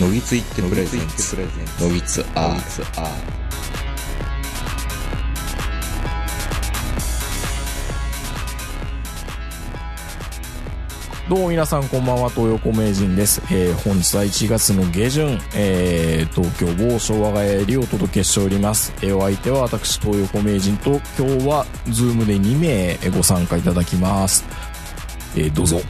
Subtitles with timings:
[0.00, 1.36] のぎついってプレゼンツ
[1.82, 3.08] のぎつアーツア
[11.28, 13.42] どうも皆さんこんばんは、東横名人です。
[13.50, 18.94] えー、本日は1月の下旬、えー、東京某昭和がよりお届けしております。
[19.02, 24.42] えー、お相手は私、東横名人と、今日は、ズームで2名ご参加いただきます。
[25.36, 25.82] えー、どうぞ。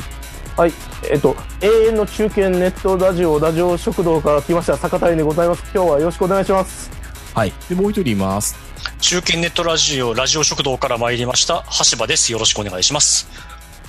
[0.58, 0.72] はい、
[1.08, 5.62] えっと、永遠の中堅ネットラジオ、ラジオ食堂から来ました、坂谷でございます。
[5.72, 6.90] 今日はよろしくお願いします。
[7.32, 7.52] はい。
[7.68, 8.56] で、もう一人います。
[8.98, 12.32] 中堅ネットラジオ、ラジオ食堂から参りました、橋場です。
[12.32, 13.28] よろしくお願いします。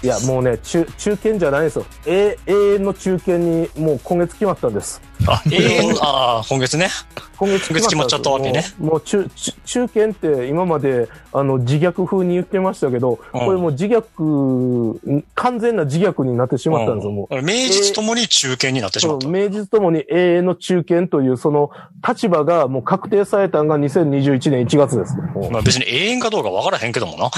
[0.04, 1.86] いや、もうね、中、中堅じゃないですよ。
[2.06, 5.02] 永永遠の中堅に、もう今月決まったんです。
[5.28, 6.90] あ、永遠、ああ、今月ね。
[7.38, 17.36] 今月今月決まっちゃったわけねもうもう中、中中堅って今まで、あの、自虐風に言ってましたけど、うんこれもう自虐、完全な自虐になってしまったんですよ、もう。
[17.36, 19.24] うん名実ともに中堅になってしまった。
[19.24, 21.72] そう明治ともに永遠の中堅という、その
[22.08, 25.16] 立場がもう確定されたのが2021年1月です。
[25.16, 27.32] もうまあ別に永遠かどうかわからへんけどもな。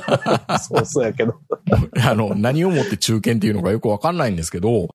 [0.58, 1.34] そうそうやけど。
[2.04, 4.88] あの、何をもって中堅っていうのかよくわかんないんですけど、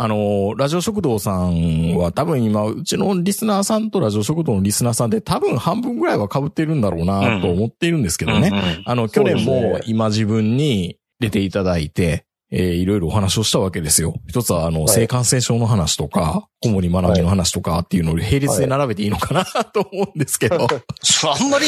[0.00, 8.50] あの、ラジオ食堂さんは多分今、うちのリスナーさんとラジオ食堂のリスナーさんで多分半分ぐらいは被ってるんだろうなと思っているんですけどね。
[8.52, 9.70] うんあの、去年そうですね。
[9.72, 14.14] も今自分に出ていただいて、えーいろいろお話をしたわけですよ。
[14.26, 20.66] 一つは、あの、い性感染症の話とか、小森学びの話とかっていうのを並列で並べていいのかなと思うんですけど。
[21.02, 21.66] そうあんまり、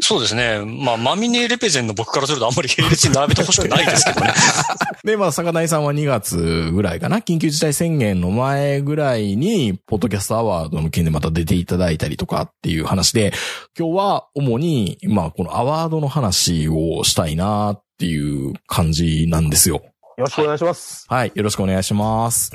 [0.00, 0.62] そうですね。
[0.64, 4.32] まあ、マミネレペゼンの僕からするとあんまり並列に並べてほしくないですけどね。
[5.04, 13.34] で、まあ、坂谷さんは2月ぐらいかな、緊急事態宣言の前ぐらいに、ポッドキャストアワードの件でまた出ていただいたりとかっていう話で、
[13.78, 19.82] 今日は主に、まあ、このアワードの話をしたいなっていう感じなんですよ。
[20.16, 21.06] よろしくお願いします。
[21.08, 22.50] はい、よろしくお願いします。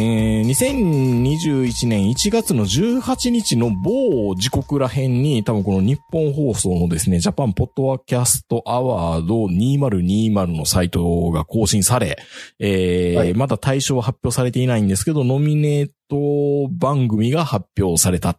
[0.00, 12.16] えー、2021年1月の18日の某時刻ら辺に、多分この日本放送のですね、ジャパンポッドキャストアワード2020のサイトが更新され、
[12.60, 18.38] えーはいまだ対象は発表されていないんですけど、ノミネート番組が発表された、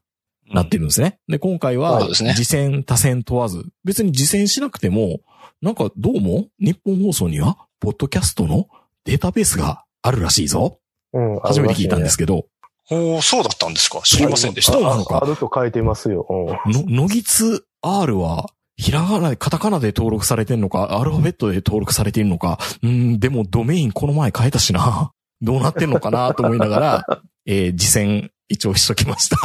[0.52, 1.20] なってるんですね。
[1.28, 5.20] で、今回は、そうですね次戦、多戦問わず、別に次戦しなくても、
[5.62, 8.68] なんかどうも、日本放送には、ポッドキャストの
[9.04, 10.79] データベースがあるらしいぞ。
[11.14, 11.40] うん。
[11.40, 12.46] 初めて聞いたんですけど、
[12.92, 14.02] おーそうだったんですか？
[14.02, 14.74] 知りませんでした。
[14.74, 16.26] そうなのかああると書いてますよ。
[16.30, 25.12] うんの、のぎつ R は、ひらがなで、カタカナで登録されてんのか、アルファベットで登録されているのか、うん、でもドメインこの前変えたしな。
[25.42, 29.38] どうなってんのかなと思いながら、えー、次戦一応しときました。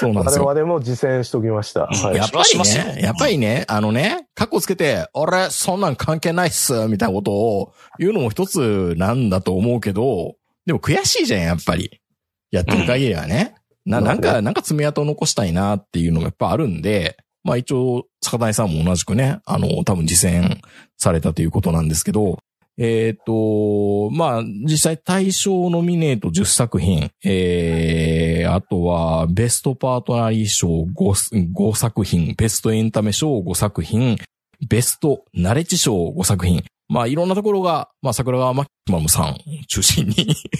[0.00, 0.44] そうなんですよ。
[0.44, 1.86] 我々も実践しときました。
[1.86, 2.16] はい。
[2.16, 12.00] やっぱりね、やっぱりね、あのね、カッコつけて、俺、そんなん関係ないっす、みたいなことを言うのも一つなんだと思うけど、でも悔しいじゃん、やっぱり。
[12.50, 13.54] やってる限りはね。
[13.84, 20.60] な、なんか、なんか爪痕を残したいなっていうのがやっぱあるんで、まあ一応、坂谷さんも同じくね、あの、多分実践
[20.96, 22.38] されたということなんですけど、
[22.78, 34.16] えっ、と、まあ、実際対象ノミネート10作品、えー、あとは、ベストパートナリー賞 5, 5作品、ベストエンタメ賞5作品、
[34.68, 36.62] ベストナレッジ賞5作品。
[36.88, 39.36] まあ、いろんなところが、まあ、桜川マキマムさん
[39.66, 40.14] 中心に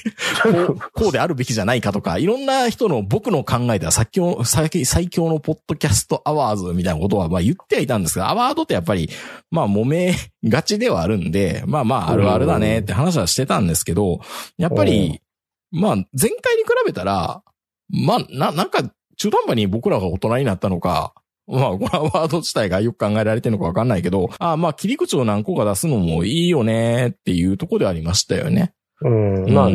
[0.42, 9.08] こう、こうであるべきじゃないかとか、いろんな人の僕の考えでは最強、最最強のポッドキャストアワーズみたいなことは、まあ言ってはいたんですが、アワードってやっぱり、
[9.50, 10.14] まあ揉め
[10.44, 14.20] がちではあるんで、まあまああるあるだねって話はしてたんですけど、
[14.58, 15.22] やっぱり、
[15.70, 16.04] まあ前
[16.42, 17.42] 回に比べたら、
[17.88, 18.82] まあな、なんか
[19.16, 21.14] 中途半端に僕らが大人になったのか、
[21.48, 28.74] まあ、このアワード自体がよく考えられてるのかわかんないけど、ああまあ切り口を何個か出すのもいいよねっていうところではありましたよね。
[29.00, 29.52] うん。
[29.52, 29.68] まあ。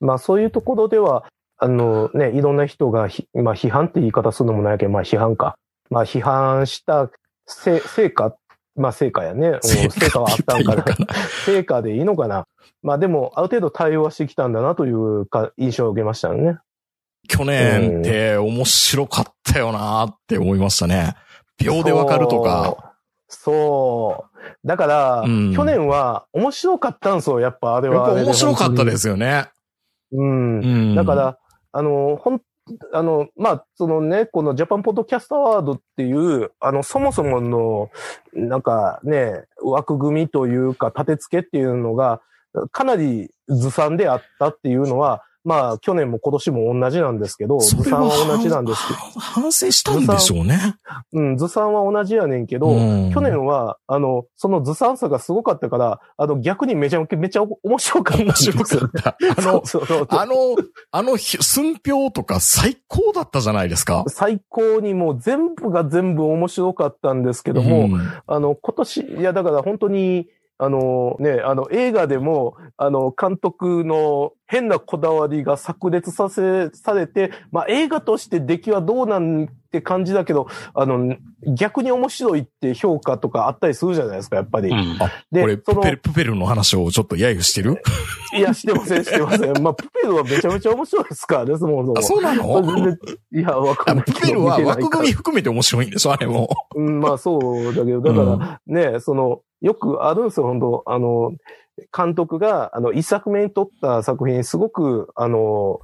[0.00, 1.24] まあそういうところでは、
[1.58, 5.54] あのね、いろんな人がひ、まあ批判って言い方するのもないけど、まあ批判か。
[5.90, 7.10] まあ批判した
[7.46, 8.34] せ成果、
[8.74, 9.48] まあ成果やね。
[9.48, 10.84] うん成果はあったんかな。
[11.44, 12.46] 成果でいいのかな。
[12.82, 16.58] まあでも、ある程度対応はしてきたんだなというか印象を受けましたよね。
[17.30, 21.14] 去年って面白かったよなって思いましたね。
[21.58, 22.94] 秒でわかるとか。
[23.28, 24.66] そう。
[24.66, 28.20] だから、うん去年は面白かったんですよ、やっぱあれやっはあれで。
[28.22, 29.48] ぱ面白かったですよね。
[30.10, 30.58] うん。
[30.58, 30.62] う
[30.92, 30.94] ん。
[30.96, 31.38] だか、ら、
[31.70, 32.40] あの、ほん、
[32.92, 37.90] あの、まあ、そのね、このジャパンポッドキャストアワードっていう、あの、そもそもの、
[38.32, 42.20] なんかね、枠組みというか、立て付けっていうのが、
[42.72, 50.76] かなりずさんであったっていうのは、まあ、去年も今年も同じなんですけど、ずさんは同じなんですけど、反反省したんでしょうね。
[51.12, 58.34] うん、ずさんは同じやねんけど、うん去年は、あの、そのずさんさがすごかったから、あの、逆にめちゃめちゃ面白かったん面。
[58.34, 59.16] 白かった。
[59.36, 60.34] あの、そうそうあの、
[60.90, 64.04] あのひ、寸評とか最高だったじゃないですか。
[64.08, 70.28] 最高にもう全部が全部面白かったんですけども、うんあの、今年、いや、だから本当に、
[70.62, 81.16] あのね、あの、映画でも、あの、監督の変なこだわりが炸裂させ、されて、まあ、映画として出来はどうなんて感じだけど、あの、
[81.56, 84.68] 逆に面白いって評価とかあったりするじゃないですか、やっぱり。
[84.68, 84.98] うん。
[85.32, 87.80] でこれ、、そのプペル、プペルの話をちょっと揶揄してる？
[88.36, 89.62] いや、してません、してません。
[89.62, 91.98] まあ、プペルはめちゃめちゃ面白いですからね、そもそも。
[91.98, 92.62] あ、そうなの？
[92.62, 92.98] 全然
[93.32, 94.18] いや、わかんないけど。
[94.20, 96.50] プペルは枠組み含めて面白いんでしょあれも。
[96.74, 101.32] うん、まあそうだけど、だからね、その、よくあるんですよ、本当あの、
[101.96, 105.80] 監督が、あの、一作目に撮った作品、すごく、あの、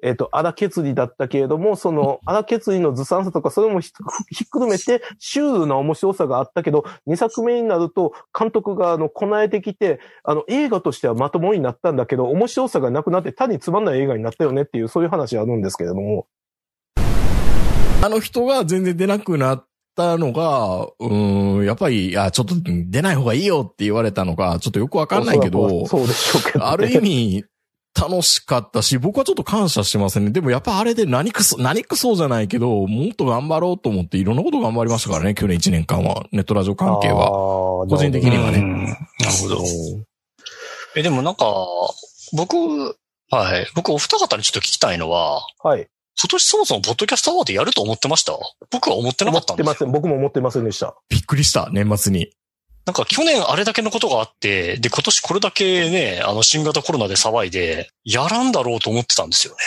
[0.00, 3.90] えっ、と、荒削りだったけれども、その 荒削りのずさんさとか、それもひ
[4.30, 16.26] ひっくるめて、シュールな面白さがあったけど、二作目になると、監督が、あの、こなえてきて、あの、映画としてはまともになったんだけど、面白さがなくなって、単につまんない映画になったよねっていう、そういう話あるんですけれども。
[18.00, 19.67] あの人が全然出なくなっ
[19.98, 26.64] たのが、うーん、やっぱり、いや、ちょっと出ない方がいいよって言われたのが、ちょっとよくわかんないけど、そうでしょうけど、ね。
[26.64, 27.44] ある意味、
[28.00, 30.30] 楽しかったし、僕はちょっと感謝してますね。
[30.30, 36.26] でもやっぱあれで何くそ、何くそうじゃないけど、もっと頑張ろうと思っていろんなこと頑張りましたからね、去年1年間は。
[36.30, 37.30] ネットラジオ関係は。
[37.80, 38.96] は個人的にはねうんなる
[39.42, 39.64] ほど。
[40.94, 41.44] え、でもなんか、
[42.34, 42.56] 僕、
[43.30, 43.66] はい。
[43.74, 45.88] 僕お二方にちょっと聞きたいのは、はい。
[46.20, 48.32] 今年そもそもポッドキャストアワードやると思ってました？
[48.70, 49.72] 僕は思ってなか思ったんですよ。
[49.72, 49.92] ってません。
[49.92, 50.96] 僕も思ってませんでした。
[51.08, 52.30] びっくりした、年末に。
[52.86, 59.58] なんか去年あれだけのことがあって、で、今年これだけね、あの新型コロナで騒いで、やらんだろうと思ってたんですよね。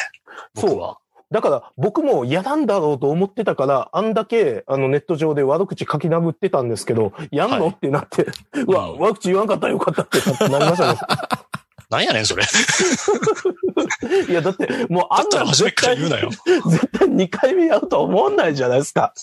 [0.55, 0.97] 僕は。
[1.29, 8.25] だから、僕も嫌なんだろうと思ってたから、あんだけ、あの、ネット上で悪口書き殴ってたんですけど、やんの、はいってなって、
[8.67, 10.99] うわ、うん悪口言わんかったらよかったってなりましたね。
[11.91, 12.43] なんやねん、それ。
[14.29, 16.29] いや、だって、もうあだったらんな初めから絶対、言うなよ。
[16.71, 19.13] 絶対2回目やるとは思わないじゃないですか。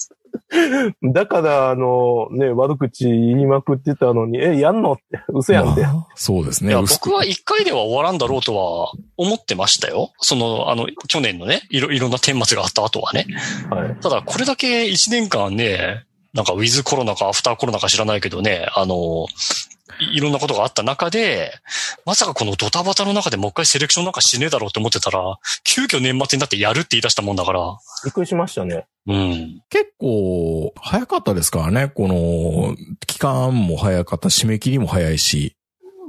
[1.03, 5.83] だから、あの、ね、悪口言いまくってたのに、え、やんのって、嘘やんって。
[5.83, 6.75] まあそうですね。
[6.75, 10.13] 僕は一回では終わらんだろうとは思ってましたよ。
[10.19, 13.27] その、あの、去年のね、いろ、いろんな顛末があった後はね。
[13.71, 13.97] はい。
[14.01, 16.05] ただ、これだけ一年間ね、
[16.35, 19.27] なんかウィズコロナかアフターコロナか知らないけどね、あの、
[20.01, 21.53] いいろんなことがあった中で、
[22.05, 28.87] まさかこのドタバタの中でもう一回セレクションなんかしねえだろうと思ってたら、急遽年末になってやるって言い出したもんだから、びっくりしましたね。
[29.07, 29.63] うん。
[29.71, 31.89] 結構、早かったですからね。
[31.89, 35.57] この、期間も早かった、締め切りも早いし。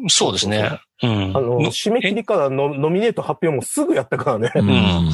[0.08, 0.80] そうですね。
[1.02, 1.38] うん。
[1.38, 4.52] あの、締め切りからのノミネート発表もすぐやったからね。
[4.56, 5.10] うん。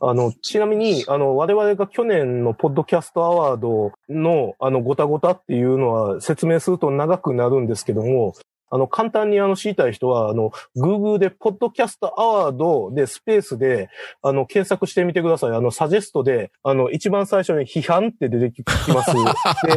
[0.00, 8.34] あの、ちなみに、あの、我々が去年のポッドキャストアワードの、あの、ごたごたっていうのは説明すると長くなるんですけども、
[8.70, 13.88] あの、簡単にあの、知りたい人は、あの、Google で、ポッドキャストアワードで、スペースで、
[14.22, 15.50] あの、検索してみてください。
[15.52, 18.62] あの、サジェストで、あの、一番最初に批判って出てき
[18.92, 19.14] ます。
[19.64, 19.72] で、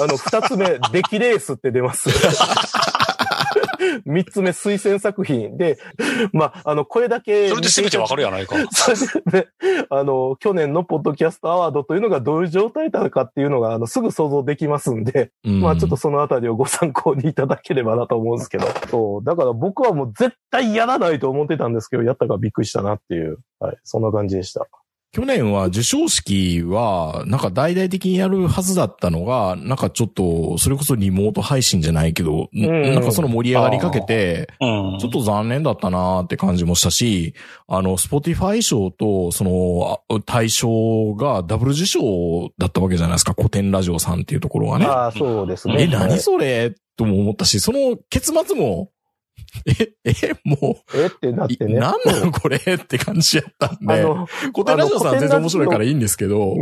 [0.00, 2.10] え、あの、二つ目、出来レースって出ます。
[4.04, 5.56] 三つ目、推薦作品。
[5.56, 5.78] で、
[6.32, 7.48] まあ、あの、これだけ。
[7.48, 8.56] それで全てわかるやないか。
[8.70, 18.66] それで、ね、あの、去年のポッドキャストアワードというのがどういう状態だったかっていうのが、あの、すぐ想像できますんで、うんまあちょっとそのあたりをご参考にいただければなと思うんですけど。
[18.88, 19.24] そう。
[19.24, 23.76] だから僕はもう絶対やらないと思ってたんですけど、やったからびっくりしたなっていう、はい。
[23.84, 24.68] そんな感じでした。
[25.12, 34.98] 去年は授賞式は、なんか大々的にやるはずだったのが、なんかちょっと、それこそリモート配信じゃないけど、んうんなんかその盛り上がりかけて、うん。
[35.00, 37.34] ちょっと残念だったなーって感じもしたし、
[37.66, 44.86] あの、 Spotify 賞と、その、あ大賞がダブル受賞だったわけじゃないですか、コテンラジオさんっていうところがね。
[44.86, 45.74] ああ、そうですね。
[45.74, 46.72] え、はい何それ？
[46.96, 48.90] とも思ったし、その結末も、
[49.66, 50.12] え、え、
[50.44, 51.74] もえってなってね。
[51.74, 53.94] なんなのこれって感じやったんで。
[53.94, 56.54] あの、コテンラジオさん全然面白いからいいんですけど。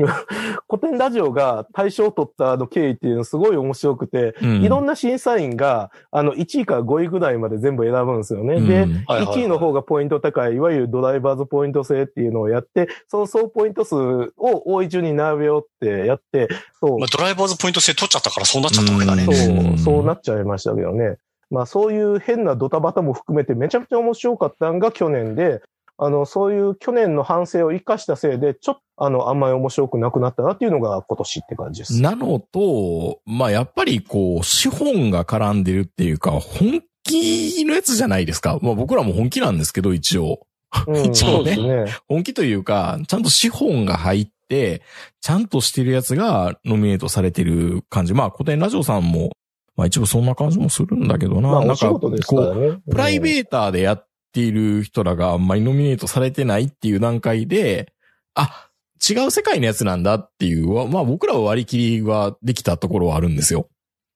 [0.68, 8.60] コテンラジオが大賞を取ったあの経緯っていうのすごい面白くて、うんいろんな審査員が、あの、1位から5位ぐらいまで全部選ぶんですよね。
[8.60, 16.48] で、うんはいはいはい1位の方がポイント高い、いわゆるドライバーズポイント制っていうのをやって、その総ポイント数を多い順に並べようってやって、
[16.80, 19.24] そうまあ、、ドライバーズポイント制取っちゃったからそうなっちゃったわけだね。
[19.24, 21.18] うんそう、そうなっちゃいましたけどね。
[21.50, 25.62] まあそういう変なドタバタも含めてめちゃめちゃ面白かったのが去年で、
[26.00, 32.00] あの、そういう去年の反省を生かしたせいで、ちょっと、あの、あんまり面白くなくなったなっていうのが今年って感じです。
[32.00, 38.58] なのと、まあ、やっぱりこう、資本が絡んでるっていうか、本気のやつじゃないですか。
[38.62, 40.46] まあ僕らも本気なんですけど、一応。
[40.86, 41.86] うん、 一応ねね。
[42.08, 44.82] 本気というか、ちゃんと資本が入って、
[45.20, 48.14] ちゃんとしてるやつがノミネートされてる感じ。
[48.14, 49.30] まあ、古典ラジオさんも、
[49.78, 51.48] まあ一部そんな感じもするんだけどな。
[51.48, 52.78] まあなんお仕事ですからね。
[52.90, 57.92] プライーベーターでやっている人らがあんまりノミネートされてないっていう段階で、
[58.34, 58.70] あ、
[59.08, 63.68] 違う世界のやつなんだっていう、まあ僕らは割り切りはできたところはあるんですよ。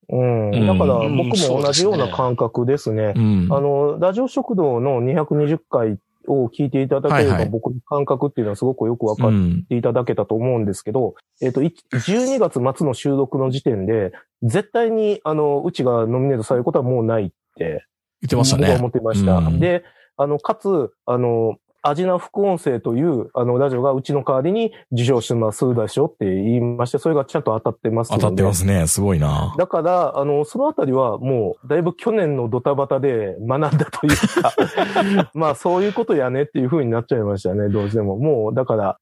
[0.09, 0.51] うん。
[0.51, 3.13] うんだからうん僕も同じような感覚ですね。
[3.15, 3.47] うん。
[3.49, 9.65] あの、ラジオ食堂の220回を聞いていただければ、はいはい僕の感覚っていうのはすごくよくわかっうん。
[9.65, 14.11] ていただけたと思うんですけど、えっ、と、い12月末の収録の時点で、
[14.41, 17.85] 絶対に、あの、うちがノミネートされることはもうないって、
[18.21, 18.91] 言ってましたね僕は思っ。
[18.91, 19.37] てました。
[19.37, 19.83] うんで、
[20.17, 28.21] あの、かつ、あの、アジナ副音声という、あの、ラジオがうちの代わりに受賞しますでしょって言いまして、それがちゃんと当たってますので。
[28.21, 28.87] 当たってますね。
[28.87, 29.53] すごいな。
[29.57, 38.15] だから、あの、そのあたりはもう、だいぶ去年のドタバタで学んだというか、まあそういうことやねっていう風になっちゃいましたね、どうしても。
[38.15, 38.97] もう、だから、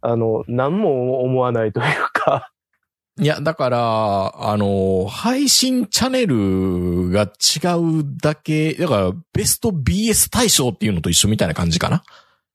[0.00, 2.50] あの、何も思わないというか、
[3.18, 12.02] いや、だから、あの、配信チャンネルが違うだけ、だから、ベスト BS 大賞っていうのと一緒みたいな感じかな？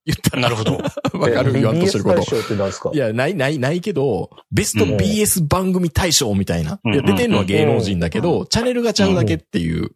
[0.06, 0.44] 言ったら。
[0.44, 0.74] なるほど。
[1.18, 1.54] わかる？
[1.54, 2.26] 言わんとしてるこ BS と大。
[2.26, 2.92] 賞って何ですか？
[2.94, 6.80] いや、ない、ない、ないけど、ベストうん BS 番組大賞みたいな。
[6.86, 9.90] いや、出てんのは芸能人だけど、チャンネルがちゃうだけっていう。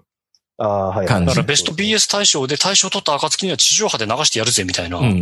[0.58, 1.08] ああ、はい。
[1.08, 5.22] 感じだからベスト BS 大賞で大賞取った暁には地上波で流してやるぜみたいなうん。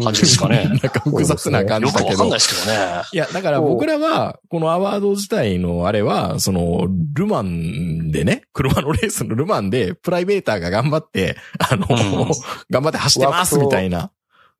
[0.00, 0.64] 感じですかね。
[0.68, 2.18] なんか複雑な感よくわじだけど。
[2.18, 3.02] かんないですけどね。
[3.12, 12.30] いや、だから僕らは、このアワード自体のあれは、その、ルマンでね、車のレースのルマンで、プライベーターが頑張って、あの、うん
[12.70, 14.10] 頑張って走ってますみたいな、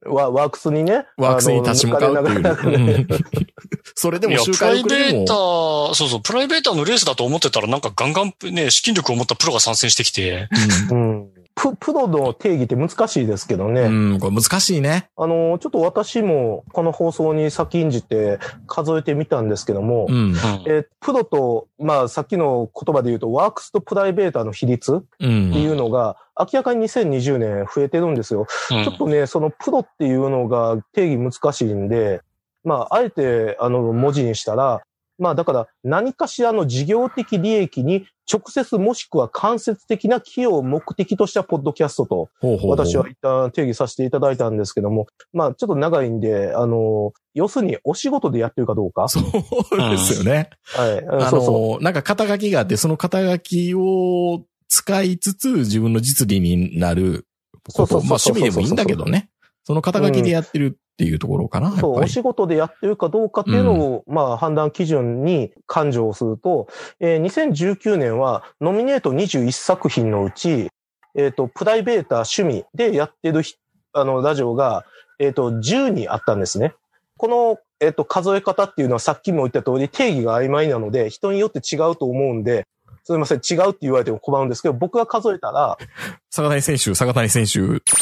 [0.06, 1.06] ワワークスにね。
[1.16, 3.18] ワークスに立ち向かうっていうあの抜かれながらねうん。
[3.94, 10.48] それでいや、も周プライベータも、ー、そうそう、プライベーターのレースだと思ってたらなんかガンガンね、資金力を持ったプロが参戦してきて、
[10.90, 11.33] うん。
[11.54, 13.82] ププロの定義って難しいですけどね。
[13.82, 15.08] うん、うんこれ難しいね。
[15.16, 20.14] あの、ちょっと私もこの放送に先んじて数えてみたんですけども、うん。
[20.14, 20.34] うん
[20.66, 25.52] えープロと、まあ、さっきの言葉で言うと、ワークスとプライベーターの比率うってん。
[25.52, 28.46] いうのが、明らかに2020年増えてるんですよ。
[28.70, 32.22] うんちょっとね、そのプロっていうのが定義難しいんで、
[32.64, 34.80] まあ、あえて、あの、文字にしたら、
[35.18, 42.30] まあ、だから、何かしらの事業的利益に直接もしくは間接的な寄与を目的としたポッドキャストと、
[42.66, 49.08] 私は一旦定義させていただいたんですけども、まあ、ちょっと長いんで、あの、要するにお仕事でやってるかどうか。
[49.08, 50.50] そうですよね。
[50.64, 50.98] はい。
[50.98, 51.70] うんあそうそう。
[51.74, 57.26] の、なんか肩書きがあって、その肩書きを使いつつ自分の実利になる
[57.72, 57.94] こと。
[58.02, 59.30] まあ趣味でもいいんだけどね。
[59.64, 61.72] その肩書きでやってるっていうところかな。
[61.72, 62.00] そう。
[62.00, 66.68] お仕事でやってるかどうかっていうのを、まあ判断基準に勘定すると、
[67.00, 70.68] えー2019年はノミネート21作品のうち、
[71.16, 73.56] えっ、と、プライベーター趣味でやってるひ
[73.92, 74.84] あの、ラジオが、
[75.18, 76.74] えっ、と、10にあったんですね。
[77.16, 82.66] この、えっ、と、数え方っていうのはさっきも言った通り定義が曖昧なので、人によって違うと思うんで、
[83.04, 85.76] すみません、違うって言われても困るんですけど、僕が数えたら、
[86.30, 87.60] 坂谷選手、坂谷選手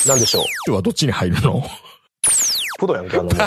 [0.08, 0.72] なんでしょう。
[0.72, 1.62] はどっちに入るの？
[2.82, 3.30] プロやんけ、あの。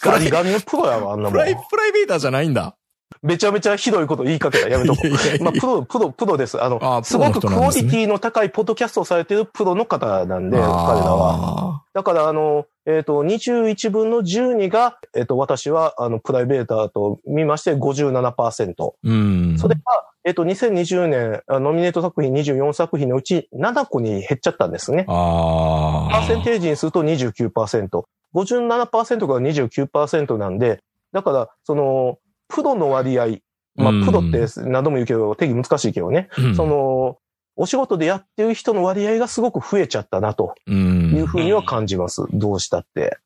[0.00, 1.56] ガリガリのプロやわ、あんなもんプライ、。
[1.68, 2.76] プライベーターじゃないんだ。
[3.22, 4.68] めちゃめちゃひどいこと言いかけた。
[4.68, 5.08] やめとこう。
[5.08, 6.62] いやいやいやまあ、プロ、プロ、プロです。
[6.62, 11.80] あの、あすごくクオリティの高いポッドキャストをされているプロの方なんで、彼らは。
[11.80, 18.74] あだから、あの、えっ、と、21分の12が、えっ、と、私は、あの、プライベーターと見まして57%。
[18.74, 19.14] ーう
[19.54, 19.58] ん。
[19.58, 19.80] それが、
[20.24, 25.06] えっ、と、2020年、あノミネート作品24作品のうち7個に減っちゃったんですね。
[25.08, 26.12] ああ。
[26.12, 28.04] パーセンテージにすると29%。
[28.34, 30.82] 57%が29%なんで、
[31.12, 32.18] だから、その、
[32.54, 33.38] プロの割合、
[33.74, 36.28] まあうん、プロって何度も言うけど、定義難しいけどね。
[36.38, 37.18] うんその、
[37.56, 41.14] お仕事でやってる人の割合がすごく増えちゃったな、とうん。
[41.14, 42.22] いうふうには感じます。
[42.32, 43.18] どうしたって。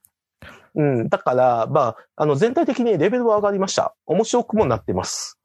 [0.75, 1.09] うん。
[1.09, 3.95] だから、まあ、あの、全体的にレベルは上がりました。
[4.07, 5.39] 面白くもなってます。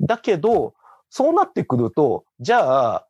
[0.00, 0.74] だけど、
[1.08, 3.06] そうなってくると、じゃあ、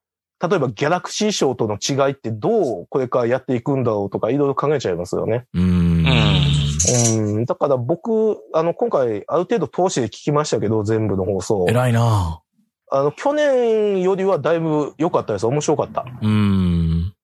[0.48, 5.44] 例えばギャラクシー賞との違いってどうこれからやっていくんだろうとかいろいろ考えちゃいますよね。
[5.52, 5.89] うーん。
[7.14, 7.44] うん。
[7.44, 11.66] だから僕、あの、今回ある程度通しで聞きましたけど、全部の放送。
[11.68, 12.40] 偉いな
[12.92, 15.46] あの、去年よりはだいぶ良かったです。
[15.46, 16.04] 面白かった。
[16.22, 17.14] うーん。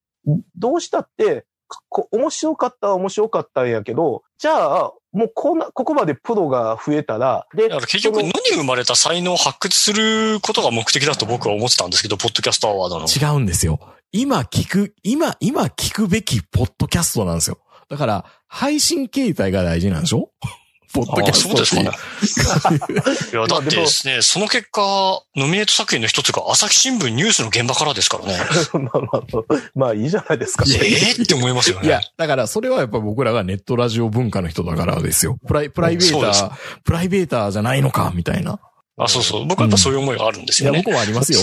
[0.55, 1.45] どうしたって、
[1.89, 13.07] こ面白かったは面白かったんやけど、じゃあ、もうこんな、ここまでプロが増えたら、で、結局何生まれた才能を発掘することが目的だと僕は思ってたんですけど、ポッドキャストアワードの。
[13.07, 13.79] 違うんですよ。
[14.11, 17.57] 今聞く、今、今聞くべきポッドキャストなんですよ。
[17.89, 20.29] だから、配信形態が大事なんでしょ？
[20.93, 24.81] ポッドキャストっていうあいや、だってですね、その結果、
[25.35, 28.37] ノミネート作品の一つが朝日新聞ニュースの現場からですからね。
[28.73, 29.21] まあまあ、
[29.75, 30.63] まあいいじゃないですか。
[30.65, 30.87] い やえ
[31.19, 31.87] えって思いますよね。
[31.87, 35.37] いや、だからそれはやっぱ僕らがネットラジオ文化の人だからですよ。
[35.45, 36.51] プライ、プライベーそうですター、
[36.85, 38.57] プライベーターじゃないのか、みたいな。
[38.97, 39.45] あ、そうそう。
[39.45, 40.83] 僕はやっぱそういう思いがあるんですいや、よね。
[40.85, 41.39] 僕もありますよ。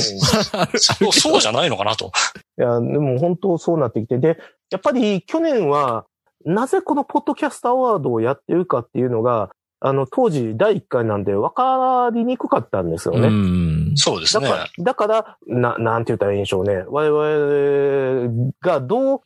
[0.77, 2.11] そう、そうじゃないのかなと。
[2.59, 4.39] いや、でも本当そうなってきて、で、
[4.71, 6.07] やっぱり去年は、
[6.45, 13.29] なぜこのポッドキャストアワードをやってるかっていうのが、あの、当時第1回なんで分かりにくかったんですようね。
[13.29, 13.93] ん。
[13.97, 14.47] そうですね。
[14.47, 16.85] だから、だから、な、なんて言ったらいいんでしょうね。
[16.89, 19.21] 我々がどう、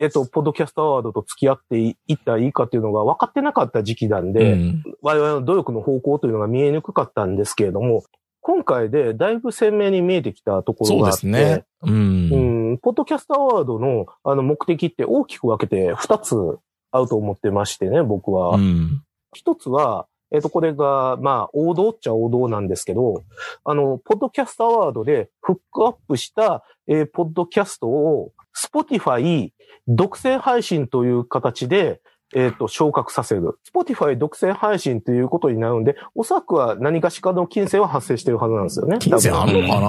[0.00, 8.04] えっと、ポッドキャストアワードと付き合っていったらいいかっていうのが分かってなかった時期なんで、うん我々の努力の方向というのが見えにくかったんですけれども、
[8.42, 11.64] 今回でだいぶ鮮明に見えてきたところそうでがあって、すね。
[11.82, 11.90] う。
[11.90, 16.58] うんん、ポッドキャストアワードのあの目的って大きく分けて2つ
[16.90, 18.56] あると思ってましてね、僕は。
[18.56, 19.02] うん。
[19.32, 23.22] 一つは、えっ、と、これが、まあ、王道っちゃ王道なんですけど、
[23.64, 29.52] あの、ポッドキャストアワードでフックアップした、えーポッドキャストを、Spotify
[29.88, 32.00] 独占配信という形で、
[32.34, 33.58] えっ、と、昇格させる。
[33.74, 38.98] Spotify 独占配信ということになるんで、おそらくは何かしかの金銭は発生してるはずなんですよね。
[38.98, 39.86] 金銭あ多分んのかな？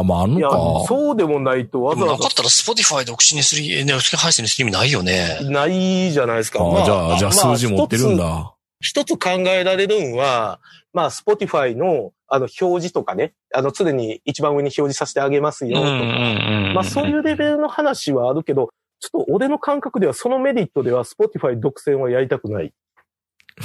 [0.00, 5.38] あ、まああんいやのか。、そうでもないとわざわざなかったら Spotify 独身にする、え独占配信にする意味ないよね。
[5.42, 6.62] ないじゃないですか。
[6.62, 8.54] まあじゃあ、じゃあ数字持ってるんだ。
[8.80, 10.58] 一つ考えられるんは、
[10.92, 15.90] まあ、Spotify の、あの、表示とかね、あの、常に一番上に表示させてあげますよ、とか。
[15.90, 18.70] んまあ、そういうレベルの話はあるけど、
[19.02, 22.72] ちょっと俺の感覚ではそのメリットでは Spotify 独占はやりたくない。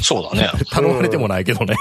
[0.02, 0.50] そうだね。
[0.72, 1.76] 頼まれてもないけどね。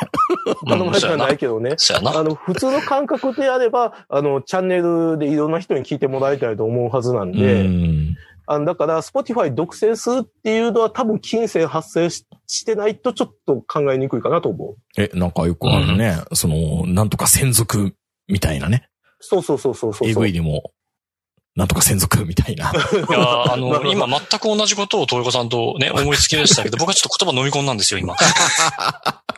[0.68, 1.74] 頼まれてはないけどね。
[2.04, 8.14] あの、普通の感覚であれば、あの、チャンネルでいろんな人に聞いてもらいたいと思うはずなんうで、ん。
[8.46, 14.76] あの、だから、Spotify 独占するっていうのは多分金銭発生ししてないとちょっと考えにくいかなと思う。
[14.98, 16.16] え、なんかよくあるね。
[16.34, 17.94] その、なんとか専属
[18.28, 18.88] みたいなね。
[19.18, 20.08] そうそうそうそうそう。
[20.08, 20.70] AV でも、
[21.56, 22.70] なんとか専属みたいな。
[22.70, 22.74] い
[23.10, 28.14] や、 あの、今全く同じことを東横さんとね、 思いつきでしたけど、僕はちょっと言葉飲み込んだんですよ、今。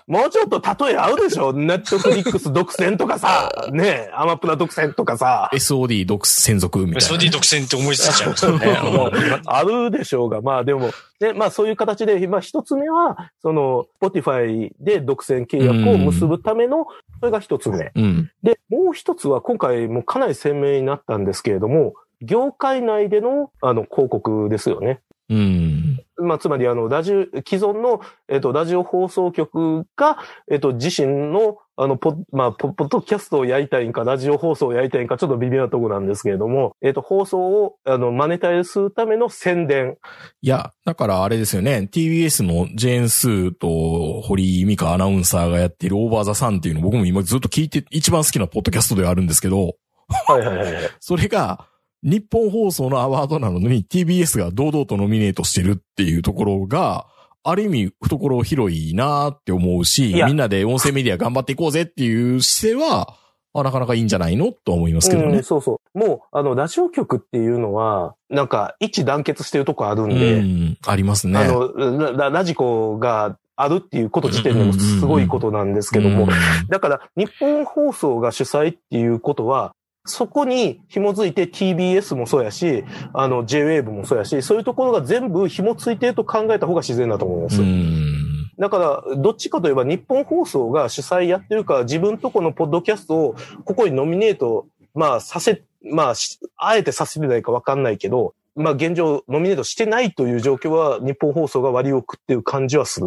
[0.08, 7.16] もうちょっと例え合うでしょネットフリックス独占とかさ、ねえ、アマプラ独占とかさ、SOD 独専属みたいな。
[7.16, 9.40] SOD 独占って思いついちゃいましたよね。
[9.44, 16.86] あるでしょうが、まあでも、ね、まあそういう形で、まあ一つ目は、その、Spotify で独占契約を結ぶための、
[17.20, 17.92] それが一つ目。
[17.94, 18.30] うん。
[18.42, 25.00] で、もう一つは今回もかなり鮮明になったんですけれども、業界内での、あの、広告ですよね。
[25.30, 26.02] うん。
[26.16, 30.18] まあ、つまり、あの、ラジオ、既存の、えっ、と、ラジオ放送局が、
[30.50, 39.98] えっ、と、自身の、あの、ポッ、まあ、ポポッドキャストをやりたいんか、ラジオ放送をやりたいんか、ちょっと微妙なところなんですけれども、えっ、と、放送を、あの、マネタイズするための宣伝。
[40.40, 41.88] いや、だからあれですよね。
[41.92, 49.76] TBS のジェーンスーと堀井美香アナウンサーがやっているオーバーザサンっていうの僕も今ずっと聞いて、一番好きなポッドキャストではあるんですけど、
[50.26, 50.90] はいはいはいはい。
[51.00, 51.67] それが、
[52.02, 57.06] 日本放送のアワードなのに TBS が堂々とノミネートしてるっていうところが、
[57.42, 63.16] ある意味懐広いなって思うし、みんなで音声メディア頑張っていこうぜっていう姿勢は、
[63.54, 65.42] あなかなかいいんじゃないのと思いますけどねうん、。
[65.42, 65.98] そうそう。
[65.98, 71.38] もう、あの、ラジオ局っていうのは、なんか、一致団結してるとこあるんうで、ん、ありますね。
[71.38, 76.28] あのラ、ラジコがあるっていうこと自体でもすごいことなんですけども、うん
[76.68, 79.74] だから、日本放送が主催っていうことは、
[80.08, 87.62] そこに紐づいて TBS もそうやし、あの JWAVE もそうやし、そういうところが全部紐ついてると考えた方が自然だと思います。
[87.62, 88.18] うん
[88.58, 103.06] だから、どっちかといえば日本放送が主催やってるから、自分とこのポッドキャストをここにノミネート、まあ、させ、まあ、しあえてさせてないかわかんないけど、まあ、現状ノミネートしてないという状況は日本放送が割を食ってる感じはする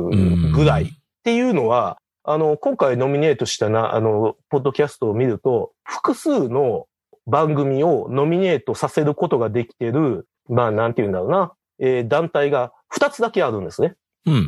[0.53, 0.83] ぐらい。
[0.85, 0.87] っ
[1.23, 6.87] ていうのは、あの、今回ノミネートしたな、あの、ポッドキャストを見ると、複数の
[7.27, 13.95] 番組をノミネートさせることができてる、まあ、なんて言うんだろうな、えー団体が2つだけあるんですね。
[14.25, 14.37] うんう。
[14.39, 14.47] ん。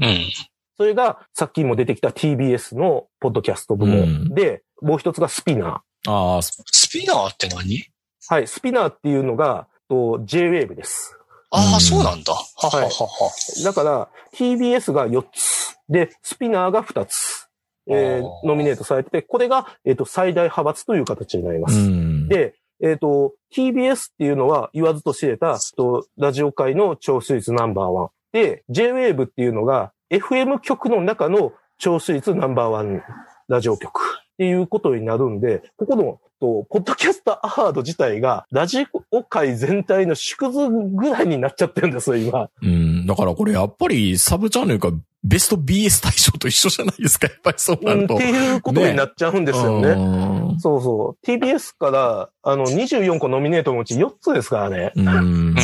[0.77, 6.11] それが、さっきも出てきた TBS のポッドキャスト部門で、もう一つがスピナー。
[6.11, 7.85] ああ、 SPINEAR って何？
[8.27, 11.17] はい、 SPINEAR っていうのが、と J-Wave です。
[11.51, 12.33] ああ、うんそうなんだ。
[12.33, 13.31] はははは。
[13.63, 15.77] だから、TBS が4つ。
[15.89, 17.47] で、スピナーが2つ。
[17.87, 21.77] えーノミネートされてて、これが、えっ、と、最大派閥という形になります。
[21.77, 22.27] うん。
[22.29, 28.09] で、えっ、と、TBS っていうのは言わずと知れた、とラジオ界の聴取率ナンバーワン。
[28.33, 33.01] で、J-Wave っていうのが FM 局の中の聴取率ナンバーワン
[33.47, 42.49] ラジオ局っていうことになるんで、ここの、とポッドキャストアワード自体がラジオ界全体の縮図ぐらいになっちゃってるんですよ、今。
[42.61, 43.05] うん。
[43.05, 44.91] だからこれやっぱりサブチャンネルか
[45.23, 47.27] ベスト BS 大賞と一緒じゃないですか。
[47.27, 48.15] やっぱりそうなると。
[48.15, 49.95] うんっていうことになっちゃうんですよね。
[49.95, 50.55] ね。
[50.59, 51.25] そうそう。
[51.25, 54.91] TBS から、あの、24個ノミネートのうち4つですからね。
[54.95, 55.55] うん。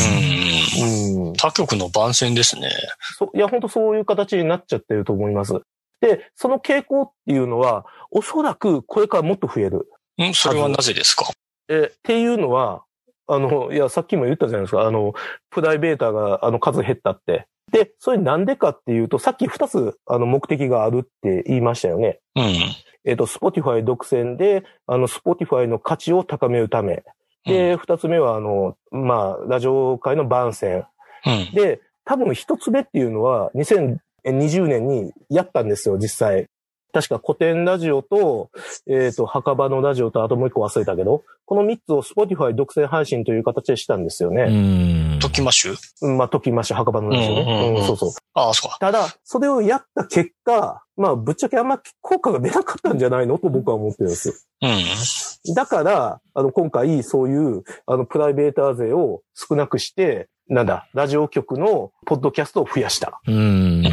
[1.38, 2.70] 他局の番宣ですね。
[3.18, 5.54] そいや、本当そういう形になっちゃってると思います。
[6.02, 9.90] で、その傾向っていうのは、おそらくこれからもっと増える。
[10.22, 11.30] んそれはなぜですか？
[11.68, 12.84] え、っていうのは、
[13.30, 14.82] あの、いや、さっきも言ったじゃないですか。
[14.82, 15.14] あの、
[15.52, 17.48] プライベーターが、あの、数減ったって。
[17.72, 22.20] で、それなんでかっていうと、さっき2つ、あの、目的があるって言いましたよね。
[22.36, 22.44] うん。
[23.06, 27.04] えっ、と、Spotify 独占で、あの、Spotify の価値を高めるため。
[27.46, 30.86] で、二つ目は、あの、まあ、ラジオ界の番宣。
[31.26, 31.54] うん。
[31.54, 36.48] で、多分一つ目っていうのは、2020年にやったんですよ、実際。
[36.92, 38.50] 確か古典ラジオと、
[38.88, 45.16] えっ、と、墓場のラジオと、あともう一個忘れたけど、この三つを Spotify 独占配信という形でしたんですようね。
[45.18, 45.20] ん。
[45.20, 47.42] トキマッシュうん、まあ、ときまし墓場のラジオね。
[47.42, 48.12] うんうんうんうん、そうそう。
[48.34, 48.78] ああ、そうか。
[48.80, 53.38] ただ、それをやった結果、まあ、ぶっちゃけあんま効果が出なかったんじゃないの？
[53.38, 54.48] と僕は思ってるんです。
[54.62, 55.54] うん。
[55.56, 63.22] だから、あの、今回、そういう、あの、プライベーター税を少なくして、なんだ、ラジオ局のポッドキャストを増やした。
[63.28, 63.84] うん。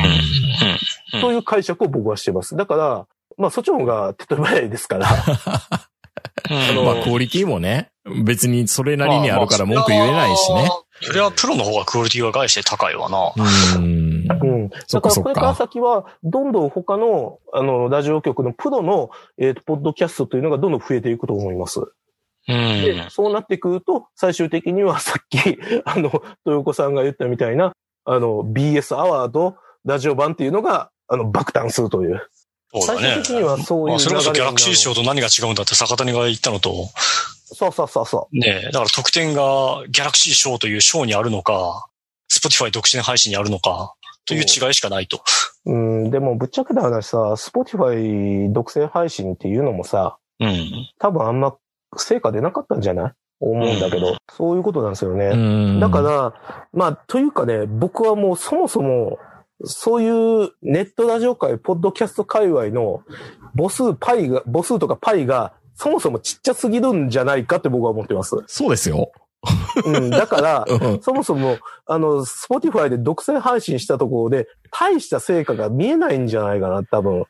[1.15, 1.21] うん。
[1.29, 2.57] ういう解釈を僕はしてます。
[2.57, 5.07] だから、まあ、そっちの方が手っ取り早いですから。
[6.51, 7.91] うんまあ、クオリティもね、
[8.25, 10.71] 別にそれなりにあるから文句言えないしね。。
[11.03, 13.33] それはプロの方がクオリティが外して高いわな。
[13.37, 14.27] うん。
[14.29, 14.71] うん。
[14.87, 15.55] そっかそっだからこれからか。
[15.55, 21.81] 先は、どんどん他の、あの、ラジオ局のプロの、えっ、と、ポッドキャストというのがどんどん増えていくと思います。
[21.81, 21.91] う
[22.49, 27.73] でん。、そうなってくると、最終的にはさっき、あの、豊子さんが言ったみたいな、
[28.05, 32.29] あの、BS アワード、ラジオ版っていうのが、あの、爆誕するという。
[32.73, 33.23] そうだね最終。
[33.23, 36.89] 的にはそういうまあ、それこそギャラクシー賞賞と何が違うんだって坂谷が言ったのと、
[37.55, 41.87] そうそうそうそねえ、だから得点がギャラクシー賞という賞にあるのか、
[42.31, 45.23] Spotify 独占配信にあるのか、という違いしかないと。
[45.65, 45.73] う。
[45.73, 50.89] うん、でもぶっちゃけた話さ、Spotify 独占配信っていうのもさ、うん。
[50.99, 51.57] 多分あんま
[51.97, 53.13] 成果出なかったんじゃない？
[53.39, 55.27] 思うんだけど、そういうことなんですよね。
[55.27, 56.35] うんだから、
[56.73, 59.19] まあ、というかね、僕はもうそもそも、
[59.65, 60.09] そうい
[60.47, 63.03] うネットラジオ界、ポッドキャスト界隈の
[63.57, 68.37] 母数、パイが、母数とかパイが、そもそもちっちゃすぎるんじゃないかって僕は思ってます。
[68.47, 69.13] そうですよ。
[69.85, 77.25] うん、だから、 うんそもそも、あの、 Spotify で独占配信したところで、大した成果が見えないんじゃないかな、多分。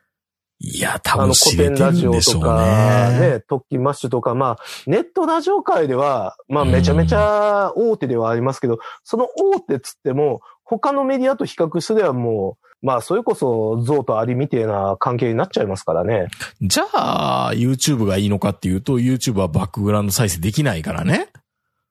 [0.59, 3.21] いや、多分知れてるコテンラジオんでしょうとか、ね。
[3.21, 16.29] ね、トッキンマッシュとか、まあ、ネットラジオ界では、まあ、めちゃめちゃ大手ではありますけど、その大手っつっても、他のメディアと比較すればもう、まあ、それこそ、象とアリみたいな関係になっちゃいますからね。
[16.63, 21.29] じゃあ、YouTube がいいのかっていうと、YouTube はバックグラウンド再生できないからね。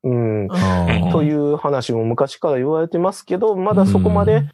[0.03, 0.41] うん。
[0.43, 4.47] うんという話も昔から言われてますけど、まだそこまで、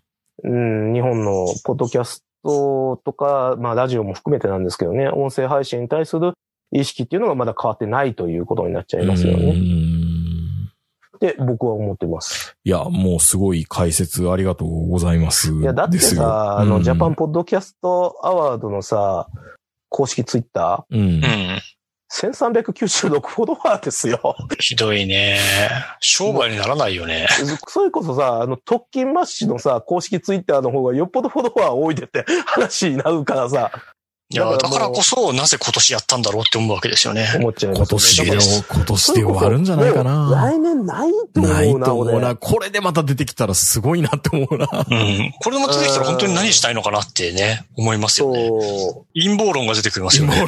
[0.43, 6.33] うん、日本のポッドキャストとか、まあラジオも含めてなんですけどね、音声配信に対する
[6.71, 9.53] 意識っていうのがまだ変わってないということになっちゃいますようね。
[9.53, 10.11] ん
[11.17, 12.55] って僕は思ってます。
[12.63, 15.53] いや、もうすごい解説ありがとうございます。
[15.53, 19.27] いや、だってさ、あの、うんジャパンポッドキャストアワードのさ、
[19.89, 21.03] 公式ツイッタうんう。
[21.03, 21.21] ん。
[22.11, 24.35] ー、1396フォロワーですよ。
[24.59, 25.39] ひどいね。
[25.99, 27.27] 商売にならないよね。
[27.67, 33.71] それこそさ、あの、特勤マッシュのさ、公式ツイッターの方がよっぽどフォロワー多いでって話になるからさ、
[34.33, 37.27] いや、だからもうだからこそ、なぜ今年やったんだろうって思うわけですよね。
[37.35, 40.31] 思っちゃいます今年で今年で終わるんじゃないかな。
[40.31, 42.11] 来年ないとない思うな、俺。
[42.11, 42.35] と思うな。
[42.37, 44.69] これでまた出てきたらすごいなって思うな。
[44.71, 45.33] うん。
[45.43, 48.49] これも出てきたら本当に何したいのかなってね、思いますよね。
[49.13, 50.45] 陰謀論が出てくりますよね。